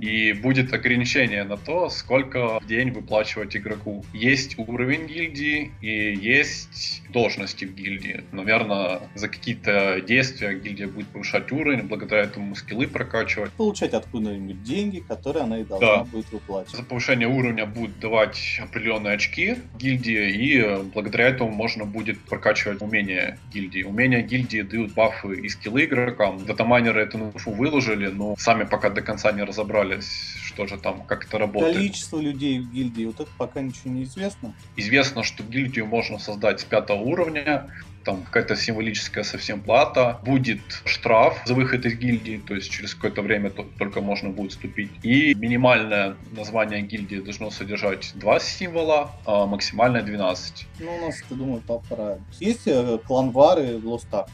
И 0.00 0.32
будет 0.32 0.72
ограничение 0.72 1.44
на 1.44 1.56
то, 1.56 1.88
сколько 1.88 2.60
в 2.60 2.66
день 2.66 2.90
выплачивать 2.90 3.56
игроку. 3.56 4.04
Есть 4.12 4.58
уровень 4.58 5.06
гильдии 5.06 5.72
и 5.80 6.14
есть 6.14 7.02
должности 7.10 7.64
в 7.64 7.74
гильдии. 7.74 8.24
Наверное, 8.32 9.00
за 9.14 9.28
какие-то 9.28 10.00
действия 10.00 10.54
гильдия 10.54 10.86
будет 10.86 11.08
повышать 11.08 11.50
уровень, 11.52 11.82
благодаря 11.82 12.22
этому 12.22 12.54
скиллы 12.54 12.86
прокачивать. 12.86 13.50
Получать 13.52 13.94
откуда-нибудь 13.94 14.62
деньги, 14.62 15.00
которые 15.00 15.44
она 15.44 15.60
и 15.60 15.64
должна 15.64 15.98
да. 15.98 16.04
будет 16.04 16.30
выплачивать. 16.32 16.76
За 16.76 16.82
повышение 16.82 17.28
уровня 17.28 17.47
будет 17.66 17.98
давать 18.00 18.60
определенные 18.62 19.14
очки 19.14 19.58
гильдии, 19.78 20.30
и 20.30 20.82
благодаря 20.92 21.28
этому 21.28 21.50
можно 21.50 21.84
будет 21.84 22.20
прокачивать 22.20 22.82
умения 22.82 23.38
гильдии. 23.52 23.82
Умения 23.82 24.22
гильдии 24.22 24.62
дают 24.62 24.92
бафы 24.92 25.34
и 25.40 25.48
скиллы 25.48 25.84
игрокам. 25.84 26.44
Датамайнеры 26.44 27.02
эту 27.02 27.18
инфу 27.18 27.52
выложили, 27.52 28.08
но 28.08 28.36
сами 28.38 28.64
пока 28.64 28.90
до 28.90 29.02
конца 29.02 29.32
не 29.32 29.42
разобрались, 29.42 30.36
что 30.44 30.66
же 30.66 30.78
там, 30.78 31.02
как 31.04 31.26
это 31.26 31.38
работает. 31.38 31.76
Количество 31.76 32.20
людей 32.20 32.60
в 32.60 32.72
гильдии, 32.72 33.04
вот 33.04 33.20
это 33.20 33.30
пока 33.38 33.60
ничего 33.60 33.92
не 33.92 34.04
известно. 34.04 34.54
Известно, 34.76 35.22
что 35.22 35.42
гильдию 35.42 35.86
можно 35.86 36.18
создать 36.18 36.60
с 36.60 36.64
пятого 36.64 36.98
уровня, 36.98 37.70
там 38.04 38.22
какая-то 38.22 38.56
символическая 38.56 39.24
совсем 39.24 39.60
плата, 39.60 40.18
будет 40.24 40.60
штраф 40.84 41.40
за 41.44 41.54
выход 41.54 41.84
из 41.86 41.94
гильдии, 41.94 42.40
то 42.46 42.54
есть 42.54 42.70
через 42.70 42.94
какое-то 42.94 43.22
время 43.22 43.50
только 43.50 44.00
можно 44.00 44.30
будет 44.30 44.52
вступить. 44.52 44.90
И 45.02 45.34
минимальное 45.34 46.16
название 46.32 46.82
гильдии 46.82 47.16
должно 47.16 47.50
содержать 47.50 48.12
два 48.14 48.40
символа, 48.40 49.12
а 49.26 49.46
максимальное 49.46 50.02
12. 50.02 50.66
Ну, 50.80 50.96
у 50.96 51.06
нас, 51.06 51.22
я 51.30 51.36
думаю, 51.36 51.60
поправим. 51.60 52.24
Есть 52.40 52.66
э, 52.66 52.98
кланвары 53.06 53.78
в 53.78 53.86
Ark? 53.86 54.28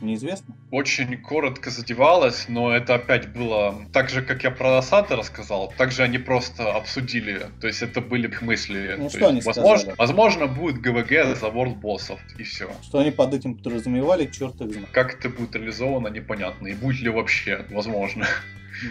Неизвестно? 0.00 0.54
Очень 0.70 1.20
коротко 1.20 1.70
задевалось, 1.70 2.46
но 2.48 2.72
это 2.72 2.94
опять 2.94 3.32
было 3.32 3.74
так 3.92 4.10
же, 4.10 4.22
как 4.22 4.44
я 4.44 4.50
про 4.50 4.78
осады 4.78 5.16
рассказал, 5.16 5.72
так 5.76 5.92
же 5.92 6.02
они 6.02 6.18
просто 6.18 6.72
обсудили. 6.72 7.46
То 7.60 7.66
есть 7.66 7.82
это 7.82 8.00
были 8.00 8.28
их 8.28 8.42
мысли. 8.42 8.94
Ну, 8.96 9.04
То 9.04 9.10
что 9.10 9.18
есть, 9.18 9.30
они 9.30 9.40
возможно, 9.40 9.78
сказали? 9.78 9.96
возможно, 9.98 10.46
будет 10.46 10.80
ГВГ 10.80 11.36
за 11.36 11.46
World 11.46 11.76
боссов, 11.76 12.20
и 12.38 12.42
все. 12.42 12.70
Что 12.82 12.98
они 12.98 13.10
под 13.10 13.34
этим 13.34 13.54
подразумевали, 13.56 14.26
черт 14.26 14.60
их 14.60 14.72
знает. 14.72 14.88
Как 14.90 15.14
это 15.14 15.28
будет 15.28 15.54
реализовано, 15.56 16.08
непонятно. 16.08 16.68
И 16.68 16.74
будет 16.74 17.00
ли 17.00 17.08
вообще 17.08 17.64
возможно. 17.70 18.26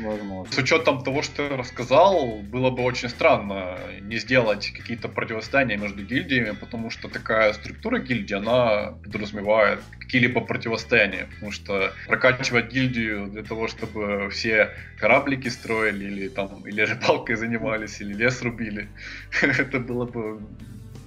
Возможно. 0.02 0.52
С 0.52 0.58
учетом 0.58 1.04
того, 1.04 1.22
что 1.22 1.44
я 1.44 1.58
рассказал, 1.58 2.40
было 2.40 2.70
бы 2.70 2.84
очень 2.84 3.10
странно 3.10 3.78
не 4.02 4.18
сделать 4.18 4.72
какие-то 4.72 5.08
противостояния 5.08 5.78
между 5.78 6.04
гильдиями, 6.04 6.52
потому 6.52 6.90
что 6.90 7.08
такая 7.08 7.54
структура 7.54 8.00
гильдии, 8.00 8.36
она 8.36 8.94
подразумевает 9.04 9.80
какие-либо 10.00 10.42
противостояния, 10.42 11.28
потому 11.34 11.52
что 11.52 11.94
прокачивать 12.08 12.72
гильдию 12.72 13.28
для 13.28 13.44
того, 13.44 13.68
чтобы 13.68 14.30
все 14.30 14.72
кораблики 15.00 15.50
строили, 15.50 16.06
или 16.06 16.28
там, 16.28 16.68
или 16.68 16.82
рыбалкой 16.82 17.36
занимались, 17.36 18.02
или 18.02 18.14
лес 18.14 18.42
рубили, 18.42 18.90
это 19.42 19.80
было 19.80 20.06
бы 20.06 20.42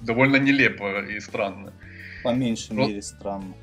довольно 0.01 0.37
нелепо 0.37 1.01
и 1.01 1.19
странно. 1.19 1.73
По 2.23 2.33
меньшей 2.33 2.75
мере 2.75 3.01
странно. 3.01 3.53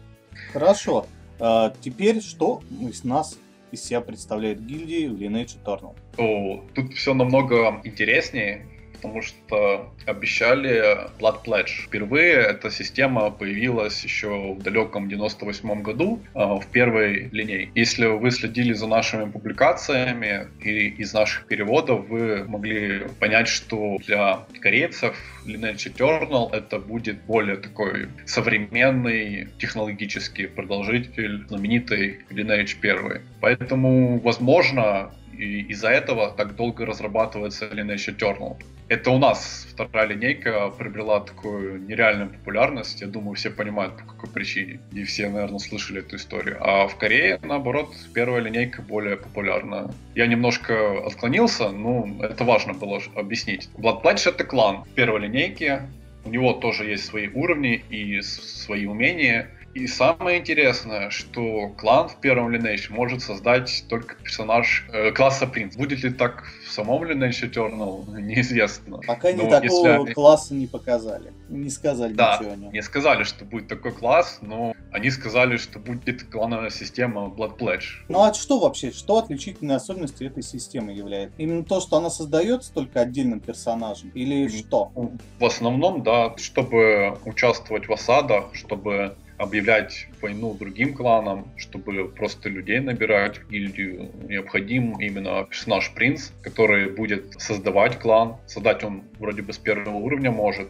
Хорошо. 0.52 1.06
А, 1.40 1.72
теперь 1.80 2.20
что 2.20 2.62
из 2.80 3.04
нас 3.04 3.38
из 3.72 3.82
себя 3.82 4.00
представляет 4.00 4.64
гильдии 4.64 5.06
в 5.08 5.14
Lineage 5.14 5.58
Eternal? 5.62 5.94
О, 6.16 6.64
тут 6.74 6.94
все 6.94 7.14
намного 7.14 7.80
интереснее 7.84 8.66
потому 9.00 9.22
что 9.22 9.92
обещали 10.06 11.08
Blood 11.18 11.44
Pledge. 11.44 11.86
Впервые 11.86 12.34
эта 12.34 12.70
система 12.70 13.30
появилась 13.30 14.02
еще 14.04 14.54
в 14.54 14.62
далеком 14.62 15.08
98 15.08 15.82
году 15.82 16.20
а, 16.34 16.56
в 16.56 16.66
первой 16.66 17.28
линейке. 17.30 17.70
Если 17.74 18.06
вы 18.06 18.30
следили 18.30 18.72
за 18.72 18.86
нашими 18.86 19.30
публикациями 19.30 20.48
и 20.60 20.88
из 20.88 21.14
наших 21.14 21.46
переводов, 21.46 22.08
вы 22.08 22.44
могли 22.44 23.02
понять, 23.20 23.48
что 23.48 23.98
для 24.06 24.40
корейцев 24.60 25.16
Lineage 25.46 25.92
Eternal 25.94 26.52
это 26.52 26.78
будет 26.78 27.22
более 27.22 27.56
такой 27.56 28.08
современный 28.26 29.48
технологический 29.58 30.46
продолжитель 30.46 31.46
знаменитой 31.48 32.20
Lineage 32.30 32.76
1. 32.80 33.22
Поэтому, 33.40 34.18
возможно, 34.20 35.10
и 35.38 35.60
из-за 35.70 35.88
этого 35.90 36.32
так 36.32 36.56
долго 36.56 36.84
разрабатывается 36.84 37.66
Lineage 37.66 38.16
Eternal. 38.16 38.56
Это 38.88 39.10
у 39.10 39.18
нас 39.18 39.66
вторая 39.70 40.06
линейка 40.06 40.70
приобрела 40.70 41.20
такую 41.20 41.82
нереальную 41.82 42.30
популярность. 42.30 43.02
Я 43.02 43.06
думаю, 43.06 43.34
все 43.34 43.50
понимают, 43.50 43.98
по 43.98 44.04
какой 44.04 44.30
причине. 44.30 44.80
И 44.92 45.04
все, 45.04 45.28
наверное, 45.28 45.58
слышали 45.58 46.00
эту 46.00 46.16
историю. 46.16 46.56
А 46.60 46.88
в 46.88 46.96
Корее, 46.96 47.38
наоборот, 47.42 47.94
первая 48.14 48.40
линейка 48.40 48.80
более 48.80 49.16
популярна. 49.16 49.94
Я 50.14 50.26
немножко 50.26 51.06
отклонился, 51.06 51.68
но 51.70 52.08
это 52.22 52.44
важно 52.44 52.72
было 52.72 53.00
объяснить. 53.14 53.68
Blood 53.76 54.02
Pledge— 54.02 54.28
это 54.34 54.44
клан 54.44 54.84
первой 54.94 55.20
линейки. 55.20 55.82
У 56.24 56.30
него 56.30 56.54
тоже 56.54 56.86
есть 56.86 57.04
свои 57.04 57.28
уровни 57.28 57.84
и 57.90 58.22
свои 58.22 58.86
умения. 58.86 59.50
И 59.78 59.86
самое 59.86 60.40
интересное, 60.40 61.08
что 61.10 61.68
клан 61.78 62.08
в 62.08 62.16
первом 62.16 62.52
Lineage 62.52 62.90
может 62.90 63.22
создать 63.22 63.84
только 63.88 64.16
персонаж 64.16 64.84
э, 64.92 65.12
класса 65.12 65.46
принц. 65.46 65.76
Будет 65.76 66.02
ли 66.02 66.10
так 66.10 66.42
в 66.66 66.72
самом 66.72 67.04
Lineage 67.04 67.48
Eternal, 67.48 68.20
неизвестно. 68.20 68.98
Пока 69.06 69.30
не 69.30 69.48
такого 69.48 70.00
если... 70.00 70.14
класса 70.14 70.54
не 70.54 70.66
показали. 70.66 71.32
Не 71.48 71.70
сказали 71.70 72.12
да, 72.12 72.38
ничего 72.38 72.52
о 72.54 72.56
нем. 72.56 72.72
не 72.72 72.82
сказали, 72.82 73.22
что 73.22 73.44
будет 73.44 73.68
такой 73.68 73.92
класс, 73.92 74.40
но 74.42 74.74
они 74.90 75.12
сказали, 75.12 75.56
что 75.58 75.78
будет 75.78 76.24
клановая 76.24 76.70
система 76.70 77.26
Blood 77.26 77.56
Pledge. 77.58 78.02
Ну 78.08 78.24
а 78.24 78.34
что 78.34 78.58
вообще, 78.58 78.90
что 78.90 79.18
отличительной 79.18 79.76
особенностью 79.76 80.26
этой 80.26 80.42
системы 80.42 80.90
является? 80.90 81.36
Именно 81.38 81.62
то, 81.62 81.80
что 81.80 81.98
она 81.98 82.10
создается 82.10 82.74
только 82.74 83.00
отдельным 83.00 83.38
персонажем? 83.38 84.10
Или 84.12 84.48
что? 84.48 84.90
В 85.38 85.44
основном, 85.44 86.02
да, 86.02 86.36
чтобы 86.36 87.16
участвовать 87.24 87.86
в 87.86 87.92
осадах, 87.92 88.46
чтобы 88.54 89.14
объявлять 89.38 90.06
войну 90.20 90.54
другим 90.54 90.94
кланам, 90.94 91.50
чтобы 91.56 92.08
просто 92.08 92.48
людей 92.48 92.80
набирать 92.80 93.38
в 93.38 93.50
гильдию. 93.50 94.10
Необходим 94.28 95.00
именно 95.00 95.44
персонаж 95.44 95.92
принц, 95.94 96.30
который 96.42 96.90
будет 96.90 97.40
создавать 97.40 97.98
клан. 97.98 98.36
Создать 98.46 98.84
он 98.84 99.04
вроде 99.18 99.42
бы 99.42 99.52
с 99.52 99.58
первого 99.58 99.96
уровня 99.96 100.30
может, 100.30 100.68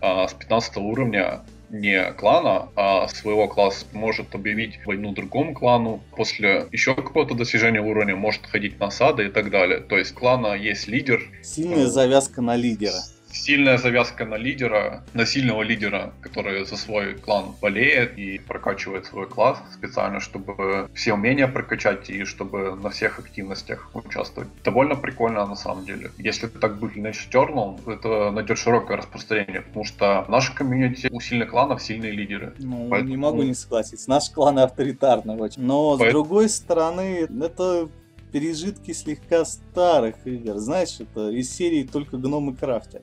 а 0.00 0.28
с 0.28 0.34
15 0.34 0.76
уровня 0.78 1.40
не 1.70 2.12
клана, 2.12 2.70
а 2.76 3.08
своего 3.08 3.46
класса 3.46 3.84
может 3.92 4.34
объявить 4.34 4.84
войну 4.86 5.12
другому 5.12 5.54
клану. 5.54 6.02
После 6.16 6.66
еще 6.72 6.94
какого-то 6.94 7.34
достижения 7.34 7.80
уровня 7.80 8.16
может 8.16 8.46
ходить 8.46 8.80
на 8.80 8.86
осады 8.86 9.26
и 9.26 9.28
так 9.28 9.50
далее. 9.50 9.80
То 9.80 9.98
есть 9.98 10.14
клана 10.14 10.54
есть 10.54 10.88
лидер. 10.88 11.20
Сильная 11.42 11.86
завязка 11.86 12.40
на 12.40 12.56
лидера 12.56 13.00
сильная 13.30 13.78
завязка 13.78 14.24
на 14.24 14.36
лидера, 14.36 15.04
на 15.14 15.26
сильного 15.26 15.62
лидера, 15.62 16.12
который 16.20 16.64
за 16.64 16.76
свой 16.76 17.14
клан 17.14 17.54
болеет 17.60 18.18
и 18.18 18.38
прокачивает 18.38 19.06
свой 19.06 19.26
класс 19.26 19.58
специально, 19.72 20.20
чтобы 20.20 20.88
все 20.94 21.14
умения 21.14 21.48
прокачать 21.48 22.10
и 22.10 22.24
чтобы 22.24 22.76
на 22.76 22.90
всех 22.90 23.18
активностях 23.18 23.90
участвовать. 23.94 24.48
Довольно 24.64 24.94
прикольно 24.94 25.46
на 25.46 25.56
самом 25.56 25.84
деле. 25.84 26.10
Если 26.18 26.46
так 26.46 26.78
будет 26.78 26.96
Lineage 26.96 27.30
Eternal, 27.30 27.92
это 27.92 28.30
найдет 28.30 28.58
широкое 28.58 28.96
распространение, 28.96 29.62
потому 29.62 29.84
что 29.84 30.24
в 30.26 30.30
нашей 30.30 30.54
комьюнити 30.54 31.08
у 31.10 31.20
сильных 31.20 31.50
кланов 31.50 31.82
сильные 31.82 32.12
лидеры. 32.12 32.54
Ну, 32.58 32.88
Поэтому... 32.90 33.10
не 33.10 33.16
могу 33.16 33.42
не 33.42 33.54
согласиться. 33.54 34.08
Наш 34.08 34.30
клан 34.30 34.58
авторитарный 34.58 35.36
очень. 35.36 35.62
Но 35.62 35.96
Поэтому... 35.96 36.10
с 36.10 36.12
другой 36.12 36.48
стороны, 36.48 37.28
это 37.42 37.88
пережитки 38.32 38.92
слегка 38.92 39.44
старых 39.44 40.26
игр. 40.26 40.56
Знаешь, 40.58 41.00
это 41.00 41.30
из 41.30 41.50
серии 41.50 41.84
только 41.84 42.16
гномы 42.16 42.54
крафтят. 42.54 43.02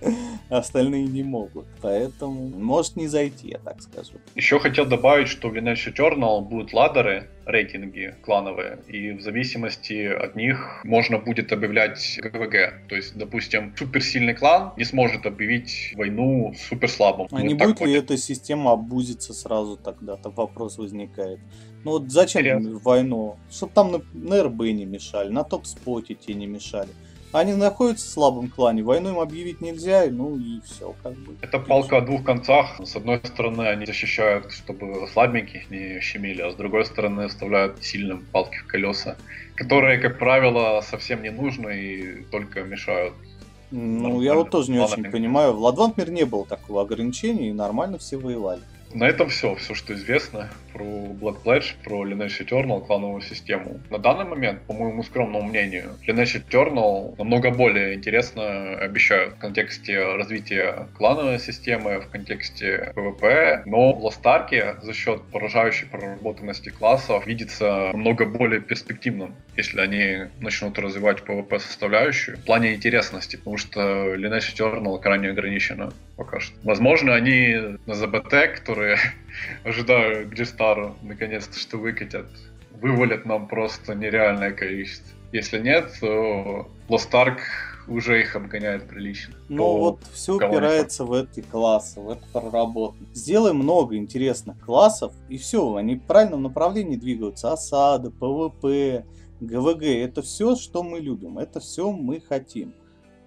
остальные 0.48 1.06
не 1.06 1.22
могут. 1.22 1.66
Поэтому 1.80 2.48
может 2.48 2.96
не 2.96 3.08
зайти, 3.08 3.48
я 3.48 3.58
так 3.58 3.80
скажу. 3.82 4.14
Еще 4.34 4.58
хотел 4.58 4.86
добавить, 4.86 5.28
что 5.28 5.48
в 5.48 5.54
Lineage 5.54 5.94
Eternal 5.94 6.40
будут 6.42 6.72
ладеры, 6.72 7.28
рейтинги 7.46 8.14
клановые, 8.22 8.78
и 8.88 9.12
в 9.12 9.20
зависимости 9.20 10.06
от 10.06 10.34
них 10.34 10.80
можно 10.84 11.18
будет 11.18 11.52
объявлять 11.52 12.18
ГВГ. 12.22 12.88
То 12.88 12.96
есть, 12.96 13.16
допустим, 13.16 13.74
суперсильный 13.76 14.34
клан 14.34 14.72
не 14.76 14.84
сможет 14.84 15.26
объявить 15.26 15.92
войну 15.96 16.54
супер 16.56 16.88
слабым. 16.88 17.28
А 17.30 17.42
не 17.42 17.54
будет 17.54 17.80
ли 17.80 17.92
эта 17.92 18.16
система 18.16 18.72
обузиться 18.72 19.34
сразу 19.34 19.76
тогда-то? 19.76 20.30
Вопрос 20.30 20.78
возникает. 20.78 21.40
Ну 21.84 21.92
вот 21.92 22.10
зачем 22.10 22.42
Интересно. 22.42 22.80
войну? 22.82 23.36
Чтобы 23.50 23.72
там 23.72 23.92
на, 23.92 24.00
на 24.14 24.42
РБ 24.42 24.60
не 24.60 24.86
мешали, 24.86 25.28
на 25.28 25.44
топ-споте 25.44 26.14
те 26.14 26.34
не 26.34 26.46
мешали. 26.46 26.88
Они 27.32 27.52
находятся 27.52 28.06
в 28.06 28.10
слабом 28.10 28.48
клане, 28.48 28.84
войну 28.84 29.10
им 29.10 29.18
объявить 29.18 29.60
нельзя, 29.60 30.04
ну 30.08 30.38
и 30.38 30.60
все, 30.64 30.94
как 31.02 31.14
бы. 31.14 31.34
Это 31.42 31.58
палка 31.58 31.96
о 31.96 32.00
двух 32.00 32.22
концах. 32.22 32.80
С 32.84 32.94
одной 32.94 33.20
стороны, 33.24 33.62
они 33.62 33.86
защищают, 33.86 34.52
чтобы 34.52 35.08
слабеньких 35.12 35.68
не 35.68 36.00
щемили, 36.00 36.42
а 36.42 36.52
с 36.52 36.54
другой 36.54 36.84
стороны, 36.84 37.22
оставляют 37.22 37.82
сильным 37.82 38.24
палки 38.30 38.56
в 38.58 38.66
колеса, 38.66 39.16
которые, 39.56 39.98
как 39.98 40.20
правило, 40.20 40.80
совсем 40.80 41.24
не 41.24 41.30
нужны 41.30 41.76
и 41.76 42.24
только 42.30 42.62
мешают. 42.62 43.14
Ну, 43.72 44.22
я 44.22 44.34
вот 44.34 44.50
тоже 44.50 44.70
не 44.70 44.78
очень 44.78 45.10
понимаю. 45.10 45.54
В 45.54 45.58
Ладвантмир 45.58 46.12
не 46.12 46.24
было 46.24 46.46
такого 46.46 46.82
ограничения, 46.82 47.50
и 47.50 47.52
нормально 47.52 47.98
все 47.98 48.16
воевали. 48.16 48.62
На 48.94 49.08
этом 49.08 49.28
все, 49.28 49.56
все, 49.56 49.74
что 49.74 49.92
известно 49.94 50.48
про 50.72 50.84
Black 50.84 51.42
Pledge, 51.42 51.74
про 51.82 52.06
Lineage 52.06 52.46
Eternal, 52.46 52.86
клановую 52.86 53.22
систему. 53.22 53.80
На 53.90 53.98
данный 53.98 54.24
момент, 54.24 54.62
по 54.62 54.72
моему 54.72 55.02
скромному 55.02 55.48
мнению, 55.48 55.96
Lineage 56.06 56.44
Eternal 56.48 57.16
намного 57.18 57.50
более 57.50 57.94
интересно 57.94 58.76
обещают 58.76 59.34
в 59.34 59.38
контексте 59.38 60.00
развития 60.00 60.86
клановой 60.96 61.40
системы, 61.40 62.00
в 62.00 62.08
контексте 62.08 62.92
PvP, 62.94 63.62
но 63.66 63.92
в 63.92 64.06
Ark 64.24 64.80
за 64.82 64.92
счет 64.92 65.22
поражающей 65.32 65.88
проработанности 65.88 66.68
классов 66.68 67.26
видится 67.26 67.90
намного 67.92 68.26
более 68.26 68.60
перспективным, 68.60 69.34
если 69.56 69.80
они 69.80 70.30
начнут 70.40 70.78
развивать 70.78 71.18
PvP 71.18 71.58
составляющую 71.58 72.36
в 72.36 72.44
плане 72.44 72.74
интересности, 72.74 73.36
потому 73.36 73.56
что 73.58 73.80
Lineage 74.14 74.54
Eternal 74.54 75.00
крайне 75.00 75.30
ограничена 75.30 75.92
пока 76.16 76.38
что. 76.38 76.54
Возможно, 76.62 77.14
они 77.14 77.56
на 77.86 77.94
ЗБТ, 77.94 78.30
которые 78.54 78.83
ожидаю 79.64 80.28
G-Star 80.28 80.94
наконец-то 81.02 81.58
что 81.58 81.78
выкатят, 81.78 82.26
вывалят 82.80 83.24
нам 83.26 83.48
просто 83.48 83.94
нереальное 83.94 84.52
количество. 84.52 85.06
Если 85.32 85.58
нет, 85.58 85.92
то 86.00 86.68
Lost 86.88 87.10
Ark 87.10 87.38
уже 87.88 88.20
их 88.20 88.36
обгоняет 88.36 88.88
прилично. 88.88 89.34
Ну 89.48 89.78
вот 89.78 90.00
все 90.12 90.36
упирается 90.36 91.04
в 91.04 91.12
эти 91.12 91.40
классы, 91.40 92.00
в 92.00 92.08
эту 92.08 92.24
проработку. 92.32 92.98
Сделай 93.12 93.52
много 93.52 93.96
интересных 93.96 94.58
классов, 94.60 95.12
и 95.28 95.36
все, 95.36 95.74
они 95.74 95.96
в 95.96 96.02
правильном 96.02 96.42
направлении 96.42 96.96
двигаются. 96.96 97.52
Осада, 97.52 98.10
PvP, 98.10 99.04
ГВГ, 99.40 99.82
это 99.82 100.22
все, 100.22 100.56
что 100.56 100.82
мы 100.82 101.00
любим, 101.00 101.38
это 101.38 101.60
все 101.60 101.90
мы 101.90 102.20
хотим. 102.20 102.74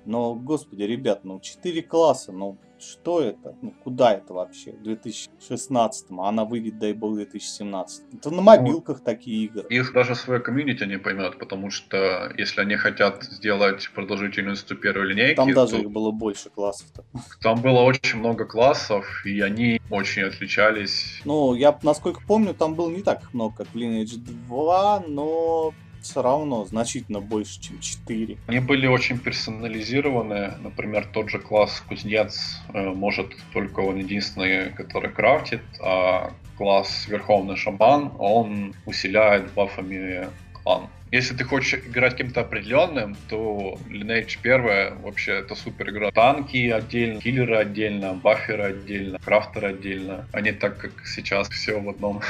Но, 0.06 0.34
господи, 0.34 0.84
ребят, 0.84 1.26
ну 1.26 1.40
4 1.40 1.82
класса, 1.84 2.32
ну 2.32 2.58
что 2.80 3.22
это? 3.22 3.56
Ну, 3.62 3.74
куда 3.84 4.14
это 4.14 4.34
вообще? 4.34 4.72
В 4.72 4.84
2016, 4.84 6.08
а 6.12 6.30
она 6.30 6.46
выйдет, 6.46 6.80
дай 6.80 6.94
бог, 6.94 7.14
в 7.14 7.16
2017. 7.16 8.04
Это 8.14 8.32
на 8.32 8.42
мобилках 8.42 9.00
ну, 9.00 9.06
такие 9.06 9.46
игры. 9.46 9.66
Их 9.70 9.94
даже 9.94 10.16
свое 10.16 10.40
комьюнити 10.40 10.84
не 10.84 10.98
поймет, 10.98 11.40
потому 11.40 11.70
что 11.70 12.32
если 12.38 12.62
они 12.62 12.76
хотят 12.76 13.24
сделать 13.24 13.90
продолжительность 13.94 14.68
первой 14.80 15.08
линейки... 15.08 15.36
Там 15.36 15.54
даже 15.54 15.80
их 15.82 15.92
было 15.92 16.12
больше 16.12 16.50
классов-то. 16.50 17.04
Там 17.42 17.62
было 17.62 17.82
очень 17.82 18.20
много 18.20 18.46
классов, 18.46 19.26
и 19.26 19.42
они 19.42 19.82
очень 19.90 20.24
отличались. 20.24 21.22
Ну, 21.26 21.56
я, 21.56 21.78
насколько 21.84 22.22
помню, 22.28 22.54
там 22.54 22.76
было 22.76 22.90
не 22.90 23.02
так 23.02 23.34
много, 23.34 23.58
как 23.58 23.68
в 23.68 23.76
Lineage 23.76 24.18
2, 24.48 25.04
но 25.08 25.74
все 26.08 26.22
равно 26.22 26.66
значительно 26.66 27.20
больше, 27.20 27.60
чем 27.60 27.80
4. 27.80 28.38
Они 28.48 28.60
были 28.60 28.88
очень 28.88 29.20
персонализированы. 29.20 30.54
Например, 30.62 31.06
тот 31.06 31.30
же 31.30 31.40
класс 31.40 31.84
кузнец 31.88 32.60
э, 32.74 32.90
может 32.90 33.28
только 33.54 33.82
он 33.82 33.98
единственный, 33.98 34.72
который 34.72 35.12
крафтит, 35.12 35.62
а 35.82 36.32
класс 36.58 37.08
верховный 37.08 37.58
шаман, 37.58 38.14
он 38.18 38.74
усиляет 38.86 39.54
бафами 39.54 40.28
клан. 40.54 40.88
Если 41.12 41.36
ты 41.36 41.44
хочешь 41.46 41.80
играть 41.86 42.16
кем-то 42.16 42.42
определенным, 42.42 43.16
то 43.30 43.78
Lineage 43.90 44.38
1 44.44 45.02
вообще 45.02 45.40
это 45.40 45.56
супер 45.56 45.90
игра. 45.90 46.12
Танки 46.12 46.70
отдельно, 46.70 47.22
киллеры 47.22 47.56
отдельно, 47.56 48.14
баферы 48.14 48.64
отдельно, 48.64 49.18
крафтеры 49.24 49.70
отдельно. 49.70 50.28
Они 50.34 50.52
так, 50.52 50.78
как 50.78 50.92
сейчас, 51.06 51.48
все 51.50 51.80
в 51.80 51.90
одном. 51.90 52.22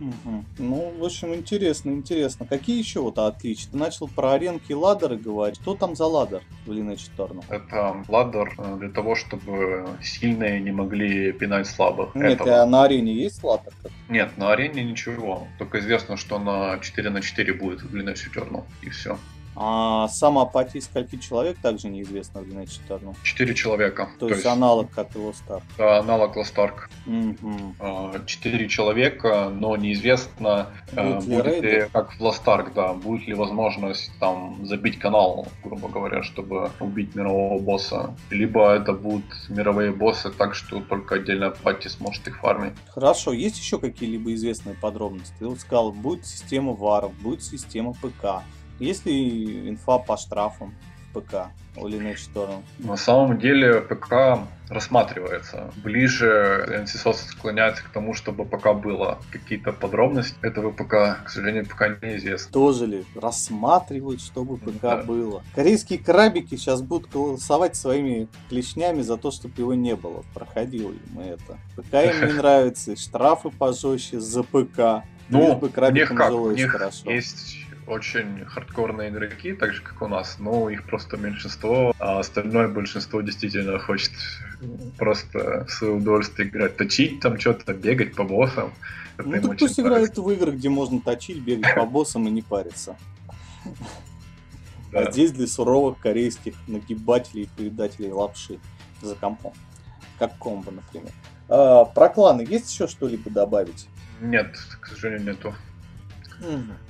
Угу. 0.00 0.44
Ну, 0.58 0.94
в 0.98 1.04
общем, 1.04 1.34
интересно, 1.34 1.90
интересно. 1.90 2.46
Какие 2.46 2.78
еще 2.78 3.00
вот 3.00 3.18
отличия? 3.18 3.70
Ты 3.70 3.76
начал 3.76 4.08
про 4.08 4.32
аренки 4.32 4.72
и 4.72 4.74
ладеры 4.74 5.16
говорить. 5.16 5.60
Что 5.60 5.74
там 5.74 5.94
за 5.94 6.06
ладер 6.06 6.42
в 6.64 6.70
Lineage 6.70 7.10
Eternal? 7.16 7.44
Это 7.50 8.02
ладер 8.08 8.54
э, 8.56 8.76
для 8.78 8.88
того, 8.88 9.14
чтобы 9.14 9.88
сильные 10.02 10.60
не 10.60 10.72
могли 10.72 11.32
пинать 11.32 11.66
слабых. 11.66 12.14
Нет, 12.14 12.40
а 12.40 12.64
на 12.64 12.84
арене 12.84 13.12
есть 13.12 13.44
ладер? 13.44 13.72
Нет, 14.08 14.38
на 14.38 14.52
арене 14.52 14.82
ничего. 14.82 15.46
Только 15.58 15.80
известно, 15.80 16.16
что 16.16 16.38
на 16.38 16.78
4 16.78 17.10
на 17.10 17.20
4 17.20 17.52
будет 17.52 17.82
в 17.82 17.94
Lineage 17.94 18.19
Eternal. 18.26 18.64
И 18.82 18.90
все. 18.90 19.18
А 19.62 20.08
сама 20.08 20.42
апатия 20.42 20.80
скольки 20.80 21.16
человек 21.16 21.58
также 21.58 21.88
неизвестно 21.88 22.40
в 22.40 22.44
Lineage 22.48 22.80
Eternal? 22.88 23.14
Четыре 23.22 23.54
человека. 23.54 24.08
То, 24.18 24.28
То 24.28 24.34
есть, 24.34 24.46
аналог 24.46 24.90
как 24.90 25.14
Lost 25.14 25.42
Ark? 25.50 25.62
Да, 25.76 25.98
аналог 25.98 26.34
Ark. 26.38 26.88
Угу. 27.06 28.24
Четыре 28.24 28.68
человека, 28.70 29.50
но 29.50 29.76
неизвестно, 29.76 30.68
э, 30.92 31.14
будет, 31.16 31.26
будет 31.26 31.62
ли, 31.62 31.70
ли, 31.72 31.86
как 31.92 32.14
в 32.18 32.22
Ark, 32.22 32.72
да, 32.74 32.94
будет 32.94 33.28
ли 33.28 33.34
возможность 33.34 34.10
там 34.18 34.64
забить 34.64 34.98
канал, 34.98 35.46
грубо 35.62 35.88
говоря, 35.88 36.22
чтобы 36.22 36.70
убить 36.80 37.14
мирового 37.14 37.58
босса. 37.60 38.14
Либо 38.30 38.72
это 38.72 38.94
будут 38.94 39.26
мировые 39.50 39.92
боссы, 39.92 40.30
так 40.30 40.54
что 40.54 40.80
только 40.80 41.16
отдельная 41.16 41.50
пати 41.50 41.88
сможет 41.88 42.26
их 42.26 42.38
фармить. 42.38 42.72
Хорошо, 42.88 43.34
есть 43.34 43.58
еще 43.58 43.78
какие-либо 43.78 44.32
известные 44.32 44.74
подробности? 44.74 45.34
Ты 45.38 45.48
вот 45.48 45.60
сказал, 45.60 45.92
будет 45.92 46.24
система 46.24 46.72
варов, 46.72 47.12
будет 47.20 47.42
система 47.42 47.92
ПК. 47.92 48.42
Есть 48.80 49.04
ли 49.04 49.68
инфа 49.68 49.98
по 49.98 50.16
штрафам 50.16 50.74
в 51.12 51.20
ПК 51.20 51.48
у 51.76 51.86
Lineage 51.86 52.30
Storm? 52.32 52.62
На 52.78 52.96
самом 52.96 53.38
деле 53.38 53.82
ПК 53.82 54.48
рассматривается. 54.70 55.70
Ближе 55.84 56.64
NCSOS 56.66 57.14
склоняется 57.32 57.84
к 57.84 57.90
тому, 57.90 58.14
чтобы 58.14 58.46
ПК 58.46 58.72
было. 58.72 59.18
Какие-то 59.30 59.72
подробности 59.72 60.34
этого 60.40 60.70
ПК, 60.70 61.22
к 61.24 61.28
сожалению, 61.28 61.66
пока 61.66 61.88
неизвестно. 61.88 62.50
Тоже 62.52 62.86
ли 62.86 63.04
рассматривают, 63.14 64.22
чтобы 64.22 64.56
ПК 64.56 64.80
да. 64.80 64.96
было? 65.02 65.44
Корейские 65.54 65.98
крабики 65.98 66.56
сейчас 66.56 66.80
будут 66.80 67.10
голосовать 67.10 67.76
своими 67.76 68.28
клешнями 68.48 69.02
за 69.02 69.18
то, 69.18 69.30
чтобы 69.30 69.52
его 69.58 69.74
не 69.74 69.94
было. 69.94 70.24
Проходили 70.32 70.98
мы 71.12 71.24
это. 71.24 71.58
ПК 71.76 71.94
им 71.96 72.28
не 72.28 72.32
нравится, 72.38 72.96
штрафы 72.96 73.50
пожестче 73.50 74.20
за 74.20 74.42
ПК. 74.42 75.04
Ну, 75.28 75.60
у 75.60 75.90
них 75.92 76.08
как, 76.14 76.32
у 76.32 76.50
них 76.50 76.76
есть 77.04 77.69
очень 77.90 78.44
хардкорные 78.44 79.10
игроки, 79.10 79.52
так 79.52 79.74
же 79.74 79.82
как 79.82 80.00
у 80.02 80.08
нас, 80.08 80.38
но 80.38 80.70
их 80.70 80.84
просто 80.84 81.16
меньшинство, 81.16 81.94
а 81.98 82.20
остальное 82.20 82.68
большинство 82.68 83.20
действительно 83.20 83.78
хочет 83.78 84.12
просто 84.96 85.64
в 85.66 85.70
свое 85.70 85.94
удовольствие 85.94 86.48
играть, 86.48 86.76
точить 86.76 87.20
там 87.20 87.38
что-то, 87.38 87.74
бегать 87.74 88.14
по 88.14 88.24
боссам. 88.24 88.72
Это 89.18 89.28
ну 89.28 89.48
так 89.48 89.58
пусть 89.58 89.78
играют 89.78 90.16
в 90.16 90.30
игры, 90.30 90.52
где 90.52 90.68
можно 90.68 91.00
точить, 91.00 91.40
бегать 91.40 91.74
по 91.74 91.84
боссам 91.84 92.26
и 92.26 92.30
не 92.30 92.42
париться. 92.42 92.96
А 94.92 95.08
здесь 95.08 95.30
для 95.30 95.46
суровых 95.46 96.00
корейских 96.00 96.54
нагибателей 96.66 97.44
и 97.44 97.48
передателей 97.56 98.10
лапши 98.10 98.58
за 99.00 99.14
компом. 99.14 99.52
Как 100.18 100.36
комбо, 100.38 100.72
например. 100.72 101.12
А, 101.48 101.84
про 101.84 102.08
кланы 102.08 102.44
есть 102.48 102.72
еще 102.72 102.88
что-либо 102.88 103.30
добавить? 103.30 103.86
Нет, 104.20 104.56
к 104.80 104.88
сожалению, 104.88 105.28
нету. 105.28 105.54
Угу. 106.40 106.89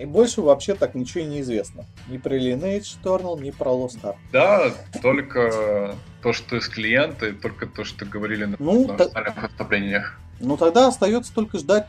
И 0.00 0.06
больше 0.06 0.40
вообще 0.40 0.74
так 0.74 0.94
ничего 0.94 1.24
не 1.24 1.40
известно. 1.40 1.84
Ни 2.08 2.16
про 2.16 2.36
Lineage 2.36 2.96
Eternal, 3.02 3.40
ни 3.40 3.50
про 3.50 3.70
Lost 3.72 4.00
Ark. 4.02 4.16
Да, 4.32 4.72
только 5.02 5.94
то, 6.22 6.32
что 6.32 6.56
из 6.56 6.68
клиента, 6.68 7.32
только 7.34 7.66
то, 7.66 7.84
что 7.84 8.06
говорили 8.06 8.44
на, 8.44 8.56
ну, 8.58 8.86
на 8.86 8.96
та... 8.96 9.34
выступлениях. 9.42 10.18
Ну 10.40 10.56
тогда 10.56 10.88
остается 10.88 11.34
только 11.34 11.58
ждать 11.58 11.88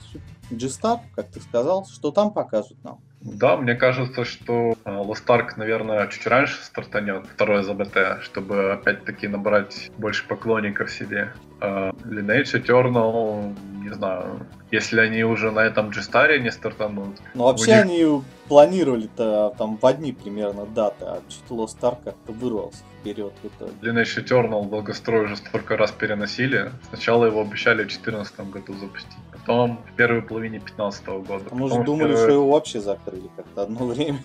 G-Star, 0.50 1.00
как 1.15 1.28
ты 1.28 1.39
сказал, 1.39 1.86
что 1.86 2.12
там 2.12 2.32
покажут 2.32 2.84
нам. 2.84 3.00
Да, 3.21 3.56
мне 3.56 3.76
кажется, 3.76 4.26
что 4.26 4.76
э, 4.84 4.89
Lost 4.89 5.26
Ark, 5.28 5.54
наверное, 5.56 6.08
чуть 6.08 6.26
раньше 6.28 6.62
стартанет, 6.63 7.28
второе 7.28 7.63
ЗБТ, 7.63 8.24
чтобы 8.24 8.74
опять-таки 8.74 9.28
набрать 9.28 9.91
больше 9.97 10.28
поклонников 10.28 10.91
себе. 10.91 11.32
А 11.62 11.91
Lineage 12.04 12.62
Eternal 12.62 13.56
не 13.82 13.94
знаю, 13.94 14.46
если 14.72 15.00
они 15.00 15.24
уже 15.24 15.52
на 15.52 15.62
этом 15.62 15.89
G-Star 15.89 16.38
не 16.39 16.52
стартанут. 16.52 17.17
Ну, 17.34 17.44
вообще 17.44 17.72
них... 17.72 17.82
они 17.82 18.22
планировали-то 18.48 19.56
там 19.58 19.78
в 19.78 19.86
одни 19.86 20.12
примерно 20.12 20.65
даты, 20.65 21.06
а 21.06 21.22
что-то 21.30 21.63
Lost 21.63 21.80
Ark 21.82 21.98
как-то 22.04 22.32
вырвался 22.32 22.84
вперед 23.00 23.34
в 23.41 23.48
итоге. 23.48 23.74
Lineage 23.82 24.24
Eternal 24.24 24.70
долгострой 24.70 25.26
уже 25.26 25.38
столько 25.38 25.78
раз 25.78 25.91
переносили. 25.91 26.72
Сначала 26.89 27.26
его 27.26 27.41
обещали 27.41 27.84
в 27.84 27.88
2014 27.88 28.50
году 28.52 28.74
запустить, 28.74 29.17
потом 29.32 29.80
в 29.91 29.96
первой 29.96 30.22
половине 30.22 30.60
2015 30.60 31.08
года. 31.08 31.46
А 31.50 31.56
мы 31.56 31.70
же 31.70 31.84
думали, 31.84 32.10
первой... 32.10 32.24
что 32.24 32.32
его 32.32 32.52
вообще 32.52 32.80
закрыли 32.80 33.30
как-то 33.36 33.63
одно 33.63 33.86
время. 33.88 34.20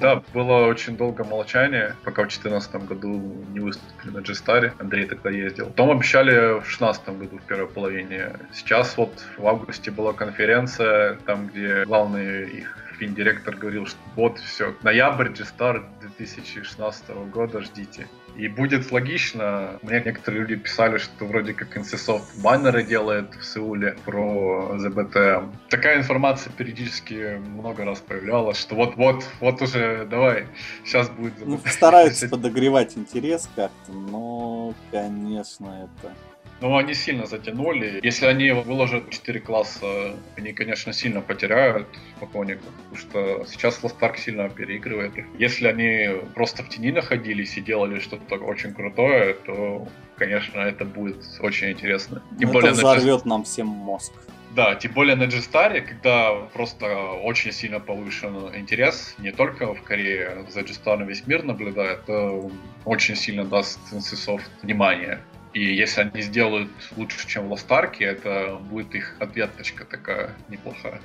Да, 0.00 0.22
было 0.32 0.66
очень 0.66 0.96
долго 0.96 1.24
молчание, 1.24 1.94
пока 2.04 2.22
в 2.22 2.28
2014 2.28 2.74
году 2.86 3.44
не 3.52 3.60
выступили 3.60 4.10
на 4.10 4.20
G-Star. 4.20 4.72
Андрей 4.78 5.06
тогда 5.06 5.30
ездил. 5.30 5.66
Потом 5.66 5.90
обещали 5.90 6.34
в 6.54 6.62
2016 6.62 7.08
году, 7.18 7.38
в 7.38 7.42
первой 7.42 7.66
половине. 7.66 8.32
Сейчас 8.52 8.96
вот 8.96 9.24
в 9.36 9.46
августе 9.46 9.90
была 9.90 10.12
конференция, 10.12 11.14
там, 11.26 11.48
где 11.48 11.84
главный 11.84 12.48
их 12.50 12.83
фин-директор 13.04 13.54
говорил, 13.54 13.86
что 13.86 13.98
вот 14.16 14.38
все, 14.38 14.74
ноябрь, 14.82 15.28
G-Star 15.28 15.84
2016 16.00 17.10
года 17.32 17.60
ждите. 17.60 18.06
И 18.36 18.48
будет 18.48 18.90
логично, 18.90 19.78
мне 19.82 20.02
некоторые 20.04 20.40
люди 20.40 20.56
писали, 20.56 20.98
что 20.98 21.24
вроде 21.24 21.52
как 21.54 21.76
NCSoft 21.76 22.42
баннеры 22.42 22.82
делает 22.82 23.32
в 23.34 23.44
Сеуле 23.44 23.96
про 24.04 24.74
ZBTM. 24.76 25.52
Такая 25.68 25.98
информация 25.98 26.52
периодически 26.52 27.36
много 27.36 27.84
раз 27.84 28.00
появлялась, 28.00 28.58
что 28.58 28.74
вот-вот, 28.74 29.24
вот 29.40 29.62
уже, 29.62 30.06
давай, 30.10 30.48
сейчас 30.84 31.10
будет 31.10 31.34
Ну, 31.44 31.60
стараются 31.66 32.28
подогревать 32.28 32.96
интерес 32.96 33.48
как-то, 33.54 33.92
но, 33.92 34.74
конечно, 34.90 35.88
это 36.02 36.12
ну, 36.60 36.76
они 36.76 36.94
сильно 36.94 37.26
затянули. 37.26 38.00
Если 38.02 38.26
они 38.26 38.50
выложат 38.52 39.10
4 39.10 39.40
класса, 39.40 40.14
они, 40.36 40.52
конечно, 40.52 40.92
сильно 40.92 41.20
потеряют 41.20 41.86
поклонников, 42.20 42.64
потому 42.64 42.96
что 42.96 43.44
сейчас 43.46 43.80
Ark 43.82 44.16
сильно 44.16 44.48
переигрывает 44.48 45.16
Если 45.38 45.66
они 45.66 46.10
просто 46.34 46.62
в 46.62 46.68
тени 46.68 46.90
находились 46.90 47.56
и 47.56 47.60
делали 47.60 47.98
что-то 47.98 48.36
очень 48.36 48.72
крутое, 48.72 49.34
то, 49.34 49.86
конечно, 50.16 50.60
это 50.60 50.84
будет 50.84 51.24
очень 51.40 51.70
интересно. 51.70 52.22
Тем 52.38 52.50
это 52.50 52.52
более 52.52 52.72
взорвет 52.72 53.24
на... 53.24 53.30
нам 53.30 53.44
всем 53.44 53.66
мозг. 53.66 54.12
Да, 54.54 54.76
тем 54.76 54.92
более 54.92 55.16
на 55.16 55.26
G-Star, 55.26 55.80
когда 55.80 56.32
просто 56.52 56.86
очень 57.24 57.50
сильно 57.50 57.80
повышен 57.80 58.54
интерес, 58.54 59.16
не 59.18 59.32
только 59.32 59.74
в 59.74 59.82
Корее, 59.82 60.46
за 60.48 60.62
G-Star 60.62 61.04
весь 61.04 61.26
мир 61.26 61.42
наблюдает, 61.42 62.02
это 62.04 62.40
очень 62.84 63.16
сильно 63.16 63.44
даст 63.44 63.80
NCSoft 63.92 64.44
внимание. 64.62 65.18
И 65.54 65.74
если 65.74 66.00
они 66.02 66.20
сделают 66.20 66.70
лучше, 66.96 67.26
чем 67.28 67.46
в 67.46 67.52
Лостарке, 67.52 68.04
это 68.04 68.60
будет 68.70 68.94
их 68.94 69.16
ответочка 69.20 69.84
такая 69.84 70.34
неплохая. 70.48 71.00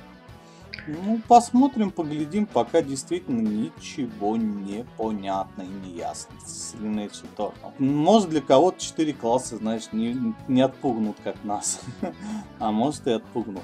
Ну, 0.86 1.20
посмотрим, 1.28 1.90
поглядим, 1.90 2.46
пока 2.46 2.82
действительно 2.82 3.40
ничего 3.40 4.36
не 4.36 4.84
понятно 4.96 5.62
и 5.62 5.66
не 5.66 5.96
ясно 5.98 6.34
с 6.44 6.74
Lineage 6.74 7.24
Eternal. 7.36 7.72
Может 7.78 8.30
для 8.30 8.40
кого-то 8.40 8.80
4 8.80 9.12
класса, 9.12 9.56
знаешь, 9.56 9.92
не, 9.92 10.34
не 10.48 10.62
отпугнут, 10.62 11.16
как 11.22 11.36
нас. 11.44 11.80
а 12.58 12.72
может 12.72 13.06
и 13.06 13.12
отпугнут. 13.12 13.62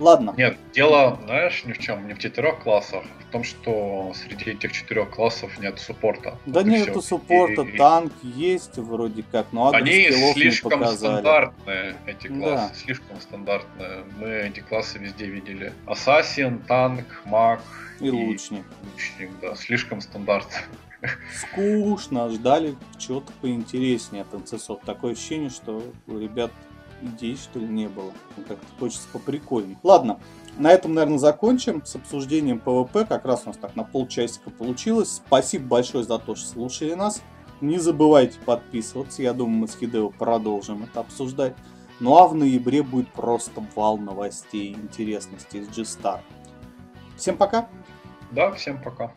Ладно. 0.00 0.34
Нет, 0.36 0.56
дело, 0.72 1.18
знаешь, 1.26 1.62
ни 1.66 1.72
в 1.72 1.78
чем, 1.78 2.08
не 2.08 2.14
в 2.14 2.18
четырех 2.18 2.60
классах, 2.60 3.04
а 3.04 3.22
в 3.22 3.30
том, 3.30 3.44
что 3.44 4.12
среди 4.14 4.52
этих 4.52 4.72
четырех 4.72 5.10
классов 5.10 5.58
нет 5.60 5.78
суппорта. 5.78 6.38
Да 6.46 6.60
вот 6.60 6.68
нету 6.68 7.02
суппорта, 7.02 7.62
и, 7.62 7.76
танк 7.76 8.12
есть 8.22 8.78
вроде 8.78 9.22
как, 9.30 9.52
но 9.52 9.70
Они 9.70 10.10
слишком 10.32 10.86
стандартные, 10.86 11.96
эти 12.06 12.28
классы, 12.28 12.72
да. 12.72 12.74
слишком 12.74 13.20
стандартные. 13.20 14.04
Мы 14.18 14.28
эти 14.28 14.60
классы 14.60 14.98
везде 14.98 15.26
видели. 15.26 15.74
Ассасин, 15.84 16.60
танк, 16.60 17.22
маг 17.26 17.60
и, 18.00 18.06
и 18.06 18.10
лучник. 18.10 18.64
Лучник, 18.94 19.30
да, 19.42 19.54
слишком 19.54 20.00
стандартно. 20.00 20.58
Скучно, 21.34 22.30
ждали 22.30 22.74
чего-то 22.98 23.32
поинтереснее 23.40 24.22
от 24.22 24.32
НЦСов. 24.32 24.80
Такое 24.84 25.12
ощущение, 25.12 25.50
что 25.50 25.82
у 26.06 26.18
ребят 26.18 26.50
идей, 27.02 27.36
что 27.36 27.58
ли, 27.58 27.66
не 27.66 27.88
было. 27.88 28.12
Как-то 28.36 28.66
хочется 28.78 29.08
поприкольней. 29.12 29.78
Ладно, 29.82 30.20
на 30.58 30.70
этом, 30.70 30.94
наверное, 30.94 31.18
закончим 31.18 31.84
с 31.84 31.96
обсуждением 31.96 32.58
PvP. 32.58 33.04
Как 33.04 33.24
раз 33.24 33.42
у 33.44 33.48
нас 33.48 33.56
так 33.56 33.76
на 33.76 33.84
полчасика 33.84 34.50
получилось. 34.50 35.22
Спасибо 35.26 35.66
большое 35.66 36.04
за 36.04 36.18
то, 36.18 36.34
что 36.34 36.46
слушали 36.46 36.94
нас. 36.94 37.22
Не 37.60 37.78
забывайте 37.78 38.38
подписываться. 38.44 39.22
Я 39.22 39.32
думаю, 39.32 39.58
мы 39.58 39.68
с 39.68 39.76
Хидео 39.76 40.10
продолжим 40.10 40.84
это 40.84 41.00
обсуждать. 41.00 41.54
Ну 42.00 42.16
а 42.16 42.26
в 42.26 42.34
ноябре 42.34 42.82
будет 42.82 43.12
просто 43.12 43.62
вал 43.74 43.98
новостей, 43.98 44.72
интересностей 44.72 45.60
из 45.60 45.68
G-Star. 45.68 46.20
Всем 47.16 47.36
пока. 47.36 47.68
Да, 48.30 48.52
всем 48.52 48.82
пока. 48.82 49.12